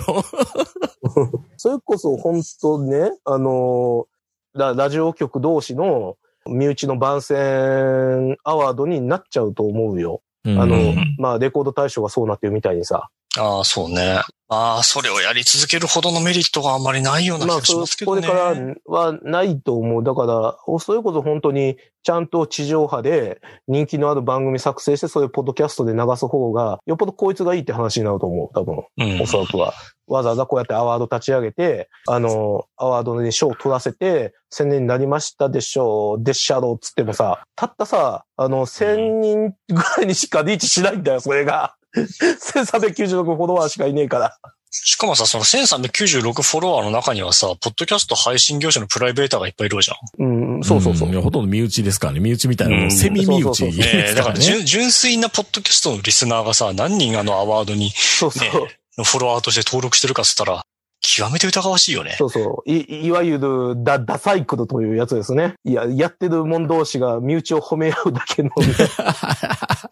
[1.57, 4.07] それこそ本当ね、あの、
[4.53, 10.21] ララジオ局同士の身内の番宣アワードになっちゃうと思うよ。
[10.45, 13.09] あの、うんまあ、レコード大賞がそうなってるみたいにさ。
[13.37, 14.21] ああ、そうね。
[14.47, 18.21] まあ、それをやり続けるほどのメリットがあんまりないような気まあ、がしそますけどね。
[18.21, 20.03] これからはないと思う。
[20.03, 28.49] だから、それこそ本当にちゃんと地上波で人気のある番組作成して、それをポッドキャストで流す方が、よっぽどこいつがいいって話になると思う。
[28.53, 29.25] 多分、うんお。
[29.25, 29.73] そらくは。
[30.07, 41.75] わざわざこうやってアワード立ち上げて、あの、アワードに賞を取らせて、1000年になりましたでしょう、でっしゃろうっつってもさ、たったさ、あの、1000人ぐらいにしかリーチしないんだよ、それが。
[41.95, 44.37] 1396フォロワーしかいねえから。
[44.75, 50.25] しかもさ、その1396フォロワーの中にはさ、ポッドキャスト配信業者のプライベーターがいっぱいいるじゃん。
[50.25, 51.09] うん、そうそうそう。
[51.09, 52.19] んいやほとんど身内ですからね。
[52.19, 54.39] 身内みたいなのうんセミ身内そうそうそうねでえだから。
[54.39, 58.67] 純 純粋なポッドキャストのリスナーがさ、何人あのアワードに、そうそう。
[58.97, 60.63] ねのフォロワーとして登録してるかっつったら、
[61.01, 62.15] 極めて疑わしいよね。
[62.17, 62.69] そうそう。
[62.69, 65.55] い、いわゆるダ、ダサイクルというやつですね。
[65.65, 68.51] いや、やってる者同士が身内を褒め合うだけの。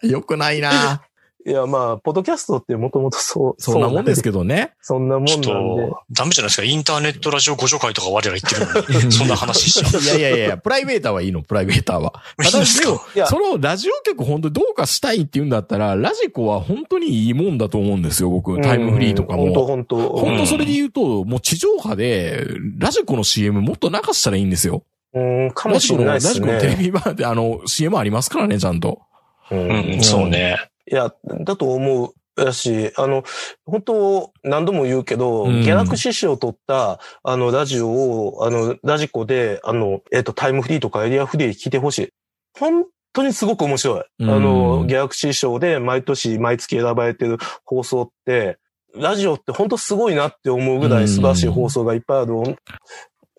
[0.02, 1.02] よくないな。
[1.44, 4.72] いや、まあ、ポッドキャストってもともとそう、 そんなもんですけけどね。
[4.80, 5.88] そんなもんちょっなんで。
[5.90, 6.62] と、ダメじゃないですか。
[6.64, 10.18] インターネットラジオ互助会とか我ら言ってるのに、 そんな話しちゃう。
[10.18, 12.12] いやいやいや、プライベーターは いいの、プライベーターは。
[12.38, 18.60] ただ、そのラジオ局本当にどうかしたいって言うんだったら、ラジコは本当にいいもんだと思うんですよ、僕。
[18.60, 19.66] タイムフリーとか本当も。
[19.66, 22.46] 本当本当それで言うと、もう地上波で、
[22.78, 24.84] ラジコの CM もっと流したらいいんですよ。
[25.14, 26.82] うん、かもしれないですラジコのテレね。
[26.84, 29.00] ビ版で、あの、CM ありますからね、ちゃんと。
[29.50, 30.56] ううんん、そうね。
[30.90, 31.14] いや、
[31.44, 32.14] だと思う。
[32.34, 33.24] だし、あの、
[33.66, 42.08] 本当、何度も言うけど、うんギャラクシー賞を取った、あの、ラジオを、あの、ラジコで、あの、えっ、と、タイムフリーとかエリアフリー聞いてほしい。
[42.58, 44.04] 本当にすごく面白い。
[44.20, 48.58] うんあの、ギャラクシー賞で毎年、毎月選ばれてる放送って、
[48.94, 52.34] ラジオって本当すごいなって思うぐらい素晴らしい放送がいっぱいある。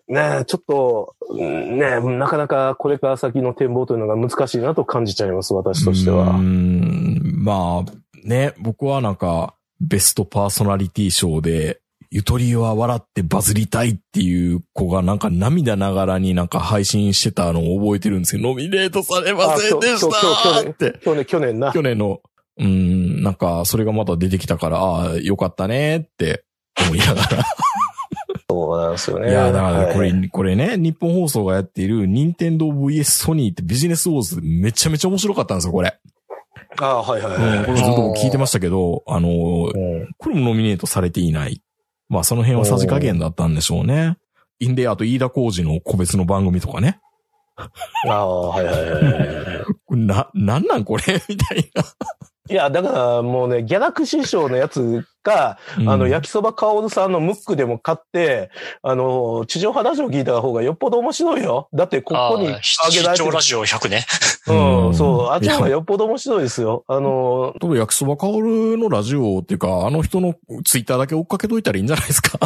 [0.08, 6.32] ねえ、ちょっと、うんねえ、なかなかこれから先の展望というのが難しいなと感じちゃいます、私としては。
[6.36, 21.00] んまあ、ね、僕はなんか、ベストパーソナリティ賞で、ゆとりは笑ってバズりたいっていう子がなんか涙ながらになんか配信してたのを覚えてるんですけど、ノミネートされませんでしたって。
[21.02, 21.72] 去年、去年な。
[21.72, 22.20] 去年の、
[22.58, 26.44] うん、なんか、それがまた出てきたから、ああ、よかったねって
[26.86, 27.44] 思いながら。
[28.54, 29.30] そうなんですよね。
[29.30, 35.98] いや、だからこれ、はいこれね、日本放送がやっている、任天堂 VS ソニーってビジネスウォーズめちゃめちゃ面白かったんですよ、これ。
[36.80, 41.60] ああ、はいはいうん、これずっと僕聞いてましたけど、あの、うんこれもノミネートされていない。
[42.08, 44.18] まあ、その辺はさじ加減だったんでしょうね。
[44.60, 47.00] インデアと飯田浩二の個別の番組とかね。
[47.56, 47.68] あ
[48.08, 49.64] あ、はいはいはいはい。
[49.86, 51.02] こ れな、なんなんこれ？
[51.28, 51.82] みたいな。
[52.50, 58.50] いや、だからもうね、ギャラクシー賞のやつが、あの、焼きそばかおるさんのムックでも買って、
[58.82, 61.70] あの、地上波ラジオ聞いた方がよっぽど面白いよ。
[61.72, 63.40] だって、ここにあげられてる視聴ラ。
[63.40, 64.06] ジオ100ね。
[64.46, 65.30] うん、そう。
[65.30, 66.84] あっちの方がい やよっぽど面白いですよ。
[66.86, 70.34] あの、と焼きそば香るのラジオっていうか、あの人の
[70.66, 72.38] ツイッターだけ追っかけといたらいいんじゃないですか。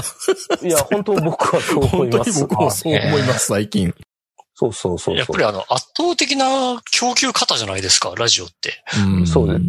[0.63, 2.41] いや、本当僕はそう思本当にいます。
[2.47, 3.93] 僕もそう思います、最近。
[4.61, 5.16] そうそうそうそう。
[5.16, 8.83] やっぱりあの、圧倒的な供給方じゃないですか、ラジオって。
[9.07, 9.61] うんそうね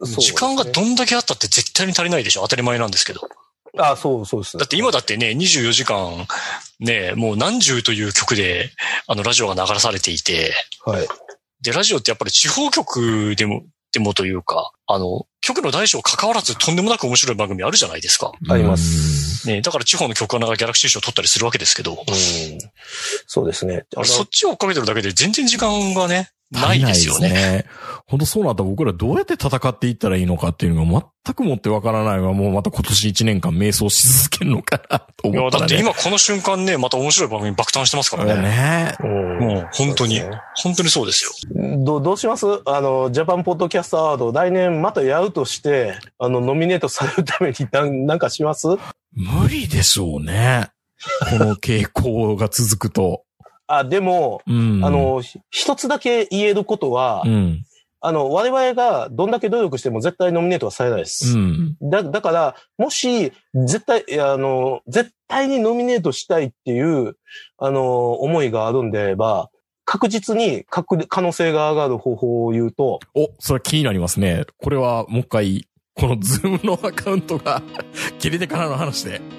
[0.00, 3.28] 時間がどんだけあったって絶対に足りないでしょ当たり前なんですけど。
[3.76, 4.56] あそうそうです。
[4.56, 6.26] だって今だってね、24時間、
[6.80, 8.70] ね、もう何十という曲で、
[9.06, 10.54] あの、ラジオが流されていて、
[10.86, 11.06] はい。
[11.60, 18.32] で、ラジオってやっぱり地方局でも、でもというか、あの、局の大小関わらずとんでもなく面白い番組あるじゃないですか。
[18.48, 19.48] あります。
[19.48, 22.58] ね、だから地方の局アナがギャラクシー賞を取ったりするわけですけど、うん。
[23.26, 23.86] そうですね。
[23.96, 27.28] あのそっちを追っかけてるだけで全然時間がね、ないですよね。
[27.30, 27.64] ね。
[28.06, 35.68] 本当そうなったら僕らどうやって戦っていったらいいのかっていうのが全くもってわからないが、もうまた今年1年間瞑想し続けるのかなといや、思ったらね。
[35.68, 38.42] だって今この瞬間ね、また面白い番組爆誕してますからね。
[38.42, 38.96] ね。
[39.00, 40.30] うんもう本当に、ね
[40.62, 41.30] 本当にそうですよ。
[41.84, 42.46] どう、どうします？
[42.66, 48.66] あの、ジャパンポッドキャストアワード、来年またやるとして、あの、ノミネートされるために なんなんかします？
[49.12, 50.68] 無理でしょうね。
[51.30, 53.22] この傾向が続くと。
[53.68, 54.84] あ、でも、うん。
[54.84, 57.64] あ、の、ひ一つだけ言えることは、うん。
[58.00, 61.36] あの、我々がどんだけ努力しても絶対ノミネートはされないです。
[61.36, 61.76] うん。
[61.82, 67.16] だ、だから、もし、絶対、あの、絶対にノミネートしたいっていう、
[67.58, 69.50] あの、思いがあるんであれば、
[69.84, 74.44] 確実に確可能性が上がる方法を言うと、お、それ気になりますね。
[74.58, 77.62] これはもう一回、このズームのアカウントが
[78.18, 79.37] 切れてからの話で。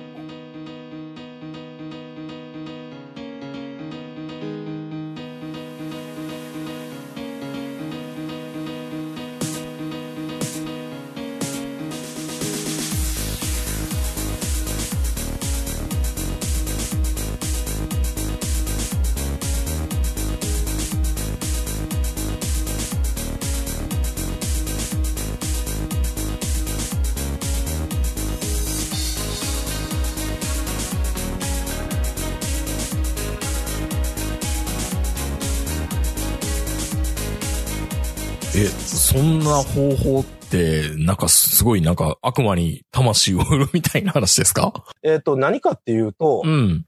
[38.56, 44.74] え、そんな方法って、なんかすごいなんか悪魔に魂を売るみたいな話ですか？
[45.04, 46.86] えっ、と、何かっていうと、うん。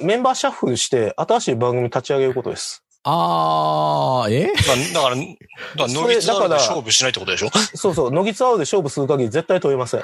[0.00, 2.82] メンバーシャッフルして新しい番組立ち上げることです。
[3.02, 4.52] あー、え？
[4.94, 5.26] だから、だか
[5.82, 7.50] ら、そノギツアールでれだから勝負しないってことでしょ？
[7.74, 10.02] そうそう、乃木ツアーで勝負する限り絶対取れません。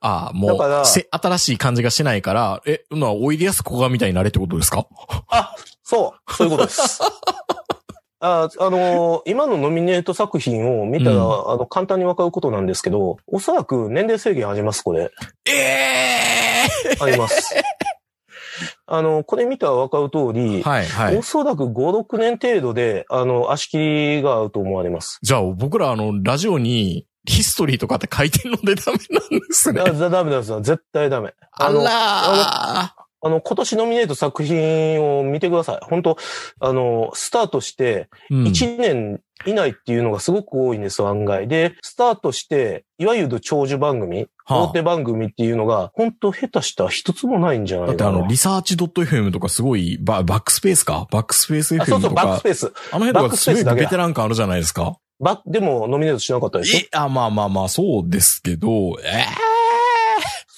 [0.00, 4.86] あー、もだからう、せ新しい感じがしないから、え、まあ、おいでやすこがみたいになれってことですか？
[5.28, 7.00] あ、そう、そういうことです。
[8.20, 15.10] ああのー今のノミネート作品を見たら、うんあの、簡単にわかることなんですけど、おそらく年齢制限あります、これ。
[15.46, 16.68] ええ
[17.00, 17.54] あります。
[18.86, 21.22] あの、これ見たらわかる通り、はい、はいお。
[21.22, 23.78] そらく5、6年程度で、あの、足切
[24.16, 25.18] りが合うと思われます。
[25.22, 29.80] じゃあ、僕らあの、ラジオに、ヒストリーとかって書いてるのでダメなんですね。
[29.82, 30.60] あダメなんですよ。
[30.62, 31.34] 絶対ダメ。
[31.60, 31.84] のあらー。
[31.84, 35.78] あの、今年ノミネート作品を見てください。
[35.82, 36.16] 本当
[36.60, 41.46] あの、スタートして、うん1年以内っていうのがすごく多いんですよ、案外。
[41.46, 47.98] で、スタートして、いわゆる長寿番組、はあ大手番組っていうのが、本当下手したら一つもないんじゃないかな。
[47.98, 51.06] だってあの、リサーチ .fm とかすごい、ババックスペースか？
[51.12, 52.72] バックスペースあ、そう FM そう、とかバックス、ペース。
[52.90, 54.96] あの辺とかすごいベテラン感あるじゃないですか？
[55.20, 56.78] バでも、ノミネートしなかったでしょ？
[56.80, 58.68] え、あ、まあまあまあ、そうですけど、
[59.04, 59.24] え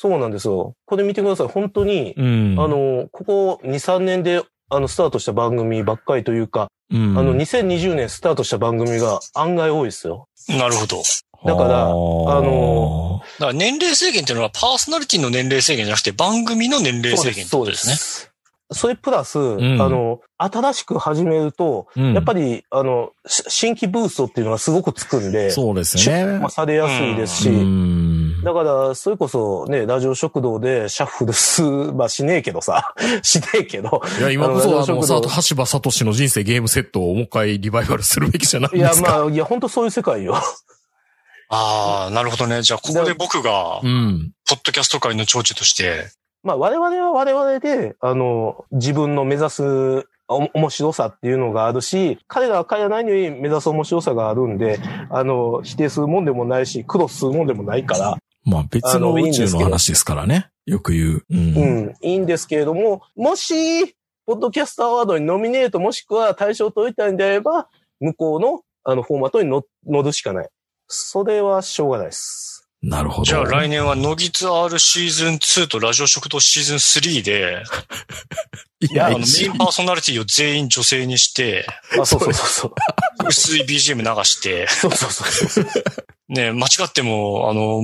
[0.01, 0.77] そうなんですよ。
[0.87, 1.49] これ見てください。
[1.49, 2.57] 本当に、えうん。
[2.59, 10.27] あ、の、ここ2、3年で、あの、スタートした番組ばっかりというか、うん、あの、2020年スタートした番組が案外多いですよ。
[10.49, 11.03] なるほど。
[11.45, 18.30] だからあのだから年齢制限っていうのはパーソナリティの年齢制限じゃなくて番組の年齢制限ってことですね。
[18.73, 18.79] す。
[18.81, 26.51] それプラス、んあの、新しく始めると、うんやっぱり、あの、し新規ブーストっていうのがすごくつくんで、そうです出ね荷。
[26.51, 39.19] されやすいですし、うんだから、それこそね、ラジオ食堂でシャッフルす、まあしねえけどさ、 しねえけど、いや、今こそあの、さ橋場聡の人生ゲームセットをもう一回リバイバルするべきじゃないいや、ですか。
[39.19, 40.37] まあ、いや、本当そういう世界よ。
[41.53, 42.63] ああ、なるほどね。
[42.63, 44.31] じゃあ、ここで僕がう、ん。
[44.49, 46.09] ポッドキャスト界の長寿として、
[46.43, 54.79] まあ、我々は我々で、あの、自分の目指すお面白さっていうのがあるし、彼らは彼らなりに目指す面白さがあるんで、
[55.11, 60.49] あの、否定するもんでもないし、苦労するもんでもないから、まあ別の宇宙の話ですからね。
[60.67, 61.25] よく言う。
[61.31, 61.39] うん。
[61.39, 70.49] うん、いいんですけれども、もし、ポッドキャストアワードにノミネートもしくは対象を取りたいんであれば、向こうの、あの、フォーマットに乗乗るしかない。
[70.87, 72.60] それはしょうがないです。
[72.83, 73.25] なるほど。
[73.25, 77.63] じゃあ来年はノギツ R シーズン2とラジオ食堂シーズン3で、
[78.81, 81.67] いや、あの、メ一インパーソナリティを全員女性にして、
[82.01, 82.75] あ、そうそうそうそう。
[83.29, 85.67] 薄い BGM 流して、そうそうそうそう。
[86.29, 87.83] ね、間違っても、あの、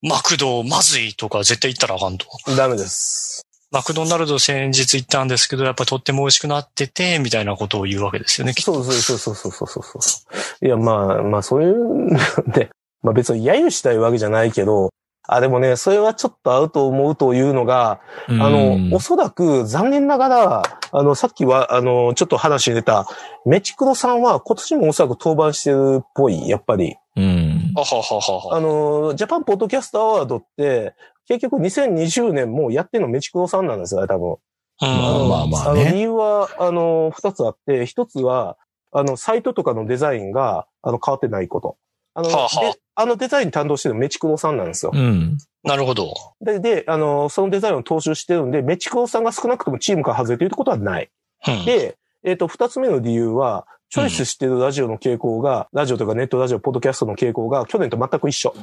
[0.00, 2.26] マクドまずいとか絶対言ったらあかんと。
[2.56, 3.42] ダメです。
[3.70, 8.54] マクドナルド先日行ったんですけど、やっぱとっても美味しくなってて、みたいなことを言うわけですよね。
[8.54, 10.20] そうそうそうそうそうそうそ
[10.62, 10.66] う。
[10.66, 12.70] いや、まあ、まあ、そういう、で、
[13.04, 14.90] まあ別に揶揄したいわけじゃないけど、
[15.26, 20.62] あ、でもね、それはちょっと合うと思うというのが、うんあの、おそらく残念ながら、
[20.92, 23.06] あの、さっきは、あの、ちょっと話に出た、
[23.46, 26.96] メチクロさんは今年もおそらく登板してるっぽい、やっぱり。
[27.16, 27.72] うん。
[27.74, 28.56] あはははは。
[28.56, 30.94] あの、ジャパンポッドキャストアワードって、
[31.26, 34.36] 結局2020年もうやってるのメチクロさんなんですよね、多分。
[34.82, 38.58] うんまあまあねの理由は、あの、二つあって、一つは、
[38.92, 41.76] あの、サイトとかのデザインが、あの、変わってないこと。
[42.14, 44.92] あの、はあはあであのデザイン担当してるのメチクロさんなんですよ。
[44.94, 45.36] うん。
[45.64, 46.14] なるほど。
[46.40, 51.10] で、で、あの、そのデザインを踏襲してるんで、メチクロさんが少なくともチームから外れているってことはない。
[51.48, 58.54] うんで、えっ、と、二つ目の理由は、チョイスしてるラジオの傾向が、ラジオとかネットラジオ、ポッドキャストの傾向が去年と全く一緒。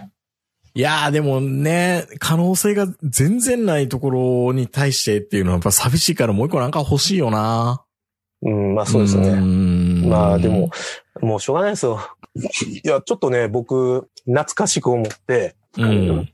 [0.73, 4.09] いやーでもね、可能性が全然ないとこ
[4.47, 7.83] ろに対してっていうのはやっぱ寂しいからもう一個なんか欲しいよな。
[8.43, 9.35] うん、まあそうですよね。
[9.35, 10.71] ねまあでも、、
[11.21, 11.99] もうしょうがないですよ。
[12.83, 16.29] いや、ちょっとね、僕、懐かしく思って、うん。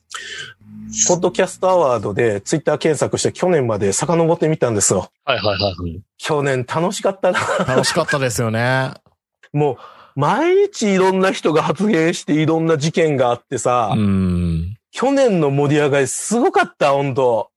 [1.07, 5.11] ポッドキャストアワードでツイッター検索して去年まで遡ってみたんですよ。
[5.25, 6.01] はいはいはい。
[6.17, 7.39] 去年楽しかったな。
[7.67, 8.93] 楽しかったですよね。
[9.53, 9.77] もう、
[10.19, 14.77] 毎日いろんな人が発言していろんな事件があってさ、うん。
[14.91, 17.51] 去年の盛り上がりすごかった、本当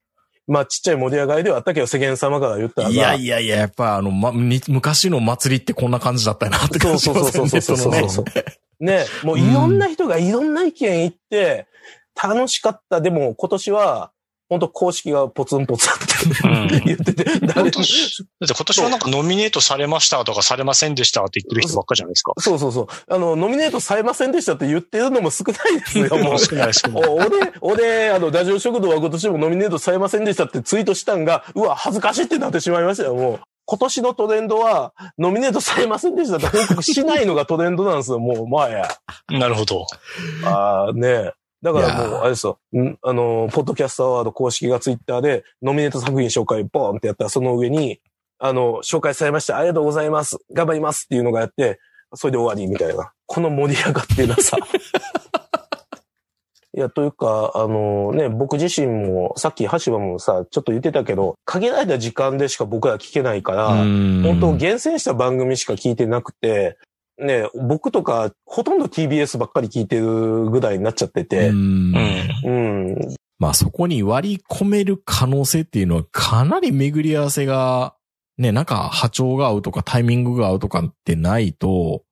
[0.47, 8.45] まあちっちゃい盛り上がりではあったけど、世間様から言ったらさいやいやいや、やっぱあの、ま、に昔の祭りってこんな感じだったなって感じそうそうそうそうそうそうね
[8.81, 11.67] ね、もういろんな人がいろんな意見言って、
[12.23, 13.01] 楽しかった。
[13.01, 14.11] でも今年は、
[14.49, 16.10] 本当公式がポツンポツンって
[16.85, 22.33] 言ってて、誰今年、だって今年はなんかノミネートされましたとかされませんでしたって言ってる人ばっかじゃないですか。
[22.39, 22.87] そうそうそう。
[23.09, 26.39] あの、ノミネートされませんでしたって言ってるのも少ないですよ、 もう。
[26.39, 27.09] 少ない少ない。
[27.09, 27.29] お俺、
[27.61, 33.41] 俺、あの、ラジオ食堂は今年もノミネートされませんでしたってツイートしたんが、うわ、恥ずかしいってなってしまいましたよ、もう。
[33.67, 38.83] 今年のトレンドは、ノミネートされませんでしたって報告しないのがトレンドなんですよ、もう、前。
[39.31, 39.87] なるほど。
[40.45, 41.33] ああ、ねえ。
[41.63, 42.59] だからもう、あれですよ。
[42.75, 48.01] んあの、ポッドキャストアワード公式がツイッターで、ノミネート作品紹介ボーンってやったら、その上に、
[48.39, 49.59] あの、紹介されました。
[49.59, 50.39] ありがとうございます。
[50.53, 51.79] 頑張りますっていうのがやって、
[52.15, 53.13] それで終わりみたいな。
[53.27, 54.57] この盛り上がってるなさ。
[56.73, 66.79] いや、というか、あのね、僕自身も、さっき橋場もさ、ちょっと言ってたけど、限られた時間でしか僕ら聞けないから、本本当厳選した番組しか聞いてなくて、
[67.21, 71.95] ね、僕とかほとんど TBS ばっかり聞いてるぐらいになっちゃってて、うん。
[72.45, 73.17] うん。
[73.39, 77.95] まあそこに割り込める可能性っていうのはかなり巡り合わせが、
[78.39, 82.03] ね、なんか波長が合うとかタイミングが合うとかってないと、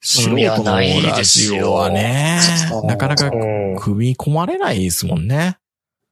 [0.00, 2.38] 素人いやのないでラすよジオはね
[2.68, 3.76] そう、なかなかうん。
[3.76, 5.58] 組み込まれないですもんね。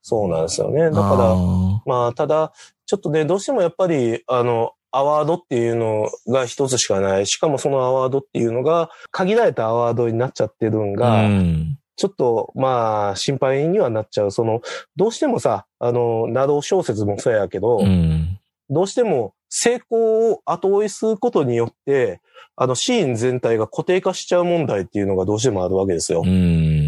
[0.03, 0.85] そうなんですよね。
[0.85, 2.53] だから、あまあ、ただ、
[2.87, 7.27] ちょっとね、どうしてもやっぱり、あの、アワードっていうのが一つしかない。
[7.27, 11.29] しかもそのアワードっていうのが、限られたアワードになっちゃってるんが、
[11.97, 14.31] ちょっと、まあ、心配にはなっちゃう。
[14.31, 14.61] その、
[14.97, 17.81] どうしてもさ、あの、なろう小説もそうやけど、
[18.69, 22.21] どうしても成功を後追いすることによって、
[22.57, 26.23] あの、シーン全体が固定化しちゃう問題っていうのがどうしてもあるわけですよ。
[26.25, 26.86] うん。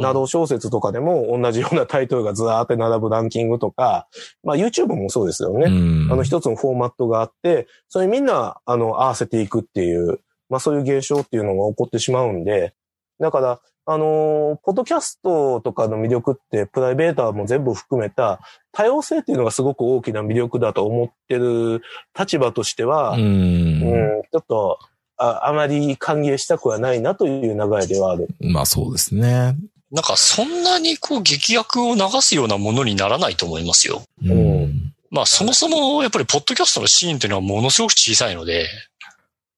[0.00, 4.08] なろう小説とかでも同じようなタイトルがずらーって並ぶランキングとか、
[4.42, 5.66] まあ YouTube もそうですよね。
[5.66, 12.74] うんあの一つのフォーマットがあって、それみんな、あの、合わせていくっていう、まあそういう現象っていうのが起こってしまうんで、
[13.20, 18.40] だから、あのーポッドキャストとかの魅力って、プライベーターも全部含めた
[18.72, 21.82] 多様性っていうのがすごく大きな魅力だと思ってる
[22.18, 24.22] 立場としては、ううんん。
[24.30, 24.78] ちょっと
[25.20, 28.28] あ、あまり歓迎したくはないなという流れではある。
[28.40, 29.56] まあそうですね。
[29.90, 34.02] なんかそんなにこう劇薬を流すようなものにならないと思いますよ。
[34.24, 34.92] ううんん。
[35.10, 38.68] まあそもそもやっぱりポッドキャストのシーンっていうのはものすごく小さいので、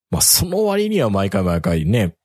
[0.09, 2.15] まあその割には毎回毎回ね、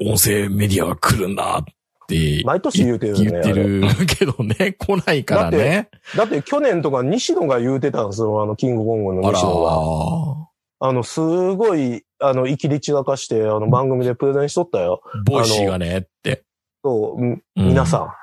[0.00, 1.64] 音声メディアが来るんだっ
[2.06, 3.30] て毎年言うてるよね。
[3.30, 5.88] 言ってるけどね、 来ないからね。
[6.16, 10.50] だって去年とか西野が言うてたんですよ、あの、キングコングの西野が。
[10.82, 15.02] あの、すごい、あの、イキり散らかして、あの、番組でプレゼンしとったよ。
[15.26, 16.44] Voicy がねって。
[16.82, 18.14] そう、うんうん皆さ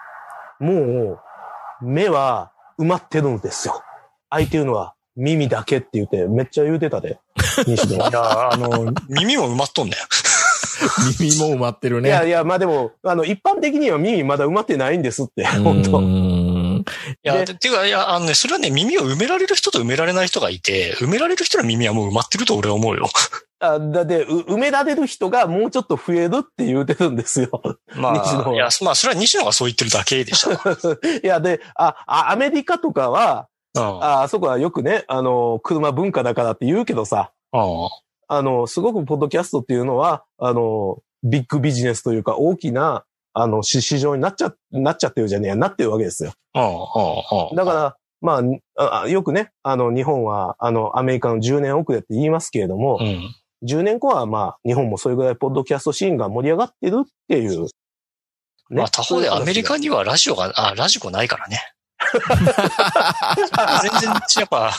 [0.60, 1.20] ん、も
[1.82, 3.82] う、目は埋まってるんですよ。
[4.30, 7.20] 空いてるのは耳だけって言って、めっちゃ言うてたで。
[7.66, 9.97] 西野いや、あの、耳も埋まっとんねん。
[11.20, 12.10] 耳も埋まってるね。
[12.10, 16.86] いやいや、まあでも、あの、一般的には耳まだ埋まってないんですって、本当うん
[17.24, 23.10] いや、でていうか、いや、あのね、それはね、耳を埋められる人と埋められない人がいて、埋められる人の耳はもう埋まってると俺は思うよ。
[23.60, 27.49] あだって、う埋められる人がもうちょっと増えるって言うてるんですよ。
[27.95, 30.51] ま西野はあ、いや、まあ、それは西野がそう言ってるだけでした。
[31.24, 34.03] いや、で、あ、あアメリカとかは、うん。
[34.03, 37.62] ああそこはよくね、あの、車文化だからって言うけどさ、うん
[38.30, 46.34] あの、すごくポッドキャストっていうのは、あの、ビッグビジネスというか大きな、あの、市市場になっちゃ、なっちゃってるじゃねえや、なってるわけですよ。
[46.53, 46.60] う
[47.53, 48.41] んだから、ま
[48.76, 53.36] あ、あよくね、あの、日本は、あの、アメリカの10年遅れって言いますけれども、うん。
[53.66, 57.64] 10年後は、まあ、日本もそれぐらいポッドキャストシーンが盛り上がってるっていう。
[57.64, 57.68] ね
[58.70, 59.84] まあ、他方でアメリカに。
[59.84, 61.62] にはラジオが、あ、ラジコないからね。
[63.82, 64.74] 全然、やっぱ、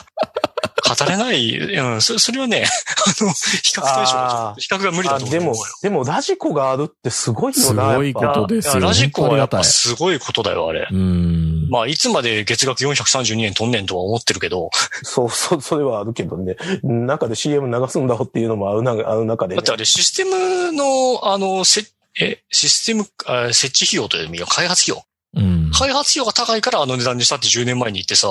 [0.81, 2.65] 語れない、うん、そそれはね、
[3.21, 7.93] あの、比較対象比較が無理だあでもと思うよ。、でも、ラジコがあるってすごいよな。
[7.93, 10.89] すごいことですよラジコはやっぱすごいことだよ、あれ。
[10.91, 11.69] うん。
[11.71, 14.71] まあ、いつまで月額432円取んねんとは思ってるけど、
[15.03, 16.57] そう、 そう、それはあるけどね。
[16.83, 19.73] 中で CM 流すんだろうっていうのもあるな、 ある中で、ねだって。
[19.73, 21.85] あれシステムの、あの、せ、
[22.21, 25.05] え、システム、あ設置費用という意味は開発費用。
[25.35, 25.71] うん。
[25.73, 28.29] 開発費用が高いからあの値段にしたって10年前に言ってさ、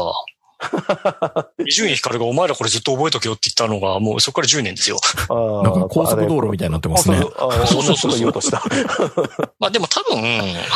[1.65, 4.99] 伊集院光がお前らこれずっと覚えとけよって言ったのが、もうそこから10年ですよ。
[5.29, 7.21] なんか高速道路みたいになってますね。
[7.37, 8.63] ああそうそうそう言おうとした。
[9.59, 10.17] まあでも多分、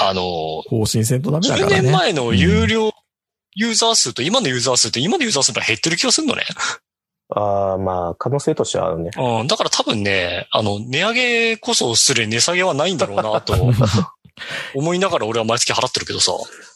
[0.02, 1.82] あの、更新せんとダメだか10らね。
[1.82, 2.92] 年前の有料
[3.56, 6.44] ユーザー数と今のユーザー数って今のユーザー数が減ってる気がするのね。
[7.34, 9.12] ああ、まあ、可能性としてはあるね。
[9.18, 9.48] うん。
[9.48, 13.56] だから多分ね、あの、値上げこそすれ値下げはないんだろうなと
[14.76, 16.34] 思いながら俺は毎月払ってるけどさ。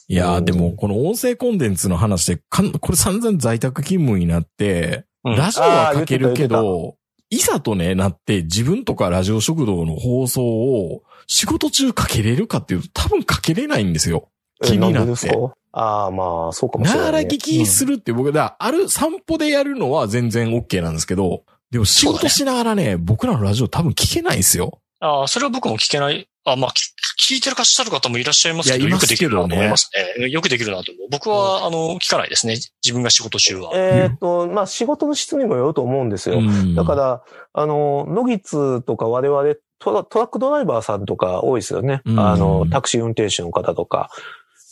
[0.08, 6.98] いやーでも、この音声コンテンツの話で、かんこれ散々在宅勤務になって、うんラジオはかけるけど、
[7.32, 14.30] いざとね、なって自分とかラジオ食堂の放送を仕事中かけれるかっていうと多分かけれないんですよ。
[14.64, 15.32] え気になって
[15.72, 17.30] ああ、まあ、そうかもしれながない、ね。
[17.32, 24.80] ら聞きするって僕、だある散歩でやるのは全然 OK なんですけど、でも仕事しながらね、僕らのラジオ多分聞けないんですよ。
[25.00, 26.30] ああ、それは僕も聞けない。
[26.46, 29.90] あ、まあ、き聞いてるかしゃる方もいらっしゃいますけど、よくできるなと思います
[30.20, 30.30] ね。
[30.30, 31.08] よくできるなと思う。
[31.10, 32.56] 僕は、あの、聞かないですね。
[32.84, 33.72] 自分が仕事中は。
[33.74, 36.38] えっと、まあ、仕事の質にもよると思うんですよ。
[36.38, 37.24] うんだから、
[37.54, 42.02] あの、野木とか我々トラ、トラックドライバーさんとか多いですよね。
[42.06, 44.10] うんあの、タクシー運転手の方とか。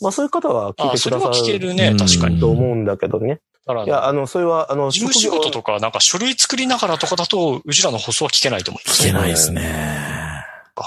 [0.00, 1.94] まあ、そういう方は聞いあ、てくださる聞けるねう。
[1.94, 2.40] ん確かに。
[2.40, 3.40] と思うんだけどね。
[3.86, 9.18] いや、あの、それは、あの、事務仕事とか、なんか書類作りながらとかだと、うちらの放送は聞けないと思います聞けね。
[9.18, 10.13] ないですね。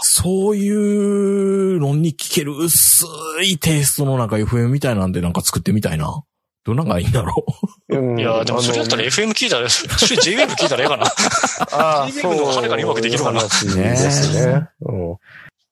[0.02, 3.06] そういうのに聞ける薄
[3.44, 6.24] いテイストのなんか FM みたいなんでなんか作ってみたいな。
[6.66, 7.46] どんなんがいいんだろ
[7.88, 11.06] うんいや、でもそれだったら FM 聞いたら、それ JWave 聞いたらええかな。
[11.06, 12.36] ああ、JWave そう。
[12.36, 14.68] の方がはるかにうまくできるかな話ですね。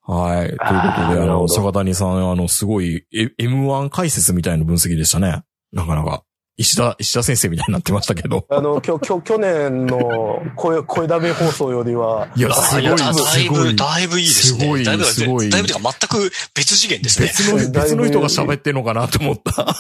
[0.07, 0.47] はい。
[0.47, 5.43] ということで、あの、坂谷さん、あの、すごい、え M1 解説みたいな分析でしたね。
[5.74, 6.24] なかなか。
[6.58, 8.45] 石田、石田先生みたいになってましたけど。
[8.49, 13.76] あの、きょ、きょ、去年の声、声ダメ放送よりは、いや、あすごい、だだいぶ、すごい。
[13.76, 14.60] だいぶいいですね。
[14.60, 17.28] すごいだいぶ、すごいだいぶというか全く別次元ですね。
[17.28, 19.76] 別の、 だいぶ別の人が喋ってんのかなと思った。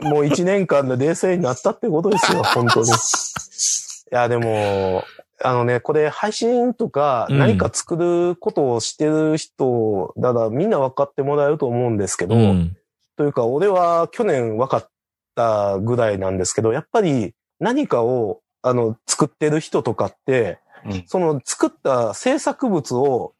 [0.00, 2.88] もう一年間で冷静になったってことですよ、 本当に。
[2.90, 2.92] い
[4.10, 5.04] や、でも、
[5.44, 12.76] あのね、これ配信とかうん何か作ることをしてる人、だからみんな分かってもらえると思うんですけど、うん。
[13.18, 14.88] というか俺は去年分かっ
[15.34, 23.34] たぐらいなんですけど、やっぱり何かをあの作ってる人とかって、うんその作った制作物を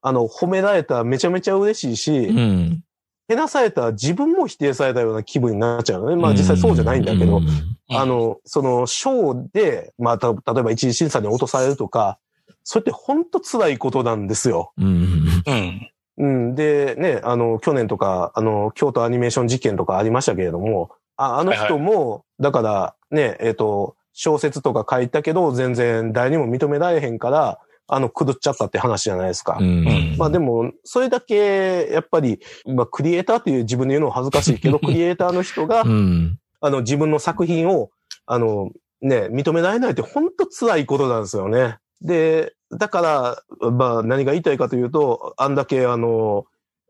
[0.00, 2.84] あの褒められたらめちゃめちゃ嬉しいし、うん。
[3.26, 6.16] けなされたら自分も否定されたような気分になっちゃうのね。
[6.16, 12.18] まあ実際そうじゃないんだけど、うんあの、その、賞で、まあ、た例えば一次審査に落とされるとか、
[12.62, 14.72] それって本当辛いことなんですよ。
[14.78, 15.42] うん。
[15.46, 15.90] うん。
[16.16, 16.54] うん。
[16.54, 29.58] で、ね、あの、去年とか、あの、京都アニメーション事件とかありましたけれども、ああの人も、だから、ね、えっ、と、小説とか書いたけど、全然誰にも認められへんから、あの、狂っちゃったって話じゃないですか。
[29.60, 30.14] うん。
[30.16, 36.38] まあでも、それだけ、やっぱり、まあ、クリエイターっていう自分で言うのは恥ずかしいけど、 クリエイターの人がう、ん。
[36.60, 37.90] あの、自分の作品を、
[38.26, 38.70] あの、
[39.02, 41.76] ね、認められないって本当辛いことなんですよね。
[42.00, 46.46] で、だから、まあ、何が言いたいかというと、あんだけ、あの、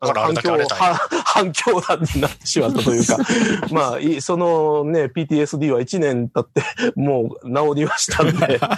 [0.07, 0.94] だからあれだけ荒れたいは
[1.24, 3.18] 反響弾に なってしまったというか、
[3.70, 6.62] まあ、いそのね、PTSD は1年経って、
[6.96, 8.59] もう治りましたんで、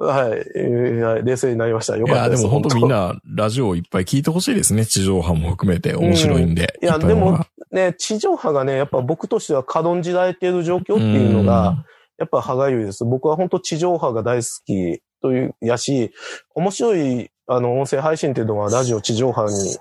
[0.00, 1.96] はい、冷静になりました。
[1.96, 2.36] よいや、かったで。
[2.36, 4.86] ですも本当みんなラジオをいっぱい聞いてほしいですね。
[4.86, 6.78] 地上波も含めて面白いんで。
[6.82, 11.84] いやっぱいのがね、地上波がね、やっぱ僕としては軽んじられている状況っていうのが、、
[12.18, 13.04] やっぱ歯がゆいです。
[13.04, 16.12] 僕は本当地上波が大好きという、やし、
[16.54, 19.76] 面白い、あの、音声配信っていうのはラジオ地上波に、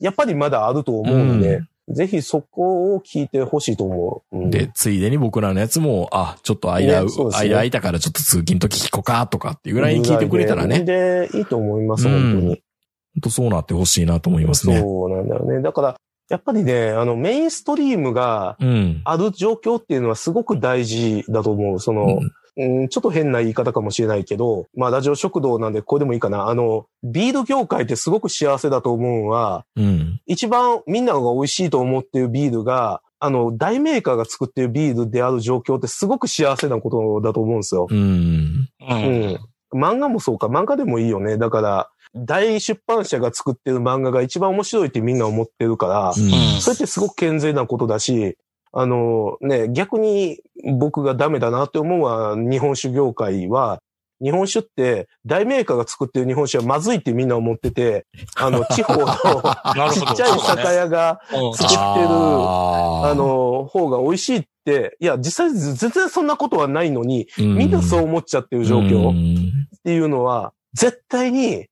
[0.00, 4.36] やっぱりまだあると思うんで、ぜひそこを聞いてほしいと思う。
[4.36, 10.82] うんで、ついでに僕らのやつも、あ、ちょっと間、ね間空いたからちょっと通勤の時聞こうかとかっていうぐらいに聞いてくれたらね。
[10.82, 12.46] で、いいと思います、本当うんに。
[12.46, 14.80] 本当そうなってほしいなと思いますね。
[14.80, 15.62] そうなんだよね。
[15.62, 15.96] だから、
[16.30, 19.02] やっぱりね、あの、メインストリームがうん。
[19.04, 21.80] ある状況っていうのはすごく大事だと思う。
[21.80, 26.46] その、うん、ちょっと変な言い方かもしれないけど、まあ、ラジオ食堂なんでこれでもいいかな。
[26.48, 30.20] あの、ビール業界ってすごく幸せだと思うのは、うん。
[30.26, 37.86] 一番みんなが美味しいと思っているビールが、あの、大メーカーが作っているビールである状況ってすごく幸せなことだと思うんですよ。
[37.90, 37.98] うん。
[37.98, 38.68] う。
[38.80, 38.94] うん
[39.32, 39.38] ん。
[39.74, 40.46] 漫画もそうか。
[40.46, 41.38] 漫画でもいいよね。
[41.38, 48.36] だから、大出版社が作ってる漫画が一番面白いってみんな思ってるから、うんそれってすごく健全なことだし、
[48.76, 50.40] あのね、逆に
[50.78, 53.78] 僕がダメだなって思うのは日本酒業界は、
[54.20, 58.06] 日本酒って大メーカーが作ってる日本酒はまずいってみんな思ってて、
[58.36, 59.06] あの、地方の。
[59.92, 69.52] ちっちゃい酒屋がうん作ってる、ああ、の、方が美味しいって、いや、実際全然そんなことはないのに、みみんなそう思っちゃってる状況っん。
[69.84, 71.66] ていうのは、絶対に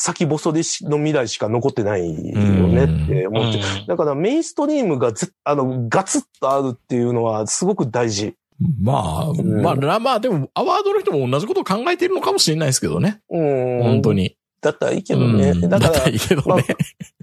[0.00, 8.36] 先細りの未来しか残ってないよねって思ってだからメインストリームがぜあの、ガツッとあるっていうのはすごく大事。
[8.80, 13.20] まあ、んまあ、まあ、でも、アワードの人も同じことを考えてるのかもしれないですけどね。
[13.28, 13.82] うん。
[13.82, 14.12] 本当。
[14.12, 14.36] に。
[14.60, 15.50] だったらいいけどね。
[15.50, 16.64] うんだからったらいいけどね。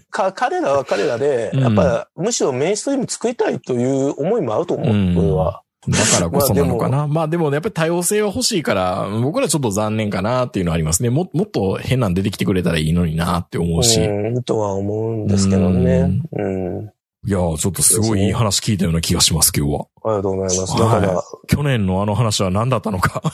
[0.10, 5.62] か、彼らは彼らで、うんやっぱ、むしろメインストリーム作りたいという思いもあると思う、うんこれは。
[5.88, 7.08] だからこそなのかまな。
[7.08, 11.10] まあでもね、やっぱり多様性は欲しいから、僕らちょっと残念かなっていうのはありますね。
[11.10, 14.02] も、もっと変なん出てきてくれたらいいのになって思うし。
[14.02, 16.22] うん、とは思うんですけどね。
[16.32, 16.92] うん。
[17.28, 19.88] いやーちょっとすごいいい話聞いたような気がします、今日は。
[20.04, 20.78] ありがとうございます。
[20.78, 23.24] だから、去年のあの話は何だったのか。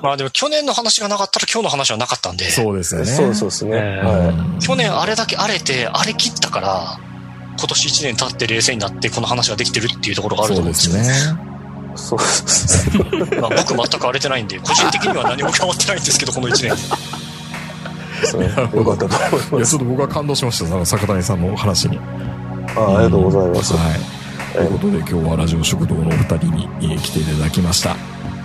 [0.00, 2.48] まあでも去年の話がなかったら今日の話はなかったんで。
[2.50, 3.06] そうですよね。
[3.06, 3.70] そうそうですね。
[3.74, 7.00] ええは去年あれだけ荒れて、荒れ切ったから、
[7.58, 11.34] 今年1年経って冷静になってこの話ができてるっていうところがあるとそうで思うんですよ。
[11.34, 11.44] すね。
[11.44, 11.98] い。
[11.98, 12.90] そうです
[13.30, 13.40] ね。
[13.40, 16.76] まあ僕全く荒れてないんで、個人的には何も変わってないんですけど、この1年。
[18.20, 18.46] ですね。
[18.46, 19.70] よかったと思いいや、ます。
[19.70, 20.66] ちょっと僕は感動しました。
[20.66, 21.98] あの坂谷さんのお話に。
[22.76, 23.74] あありがとうございます。
[23.74, 24.54] はい。
[24.54, 27.96] ということで今日はラジオ食堂のお二人にえー来ていただきました。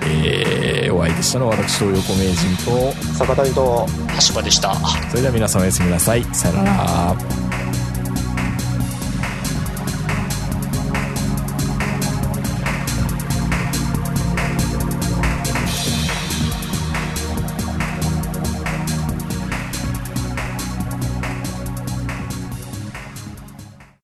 [0.05, 3.87] えー、お会いでしたのは私、東横名人と、坂谷と、
[4.27, 4.75] 橋場でした。
[5.09, 6.23] それでは皆さんおやすみなさい。
[6.33, 7.82] さよなら。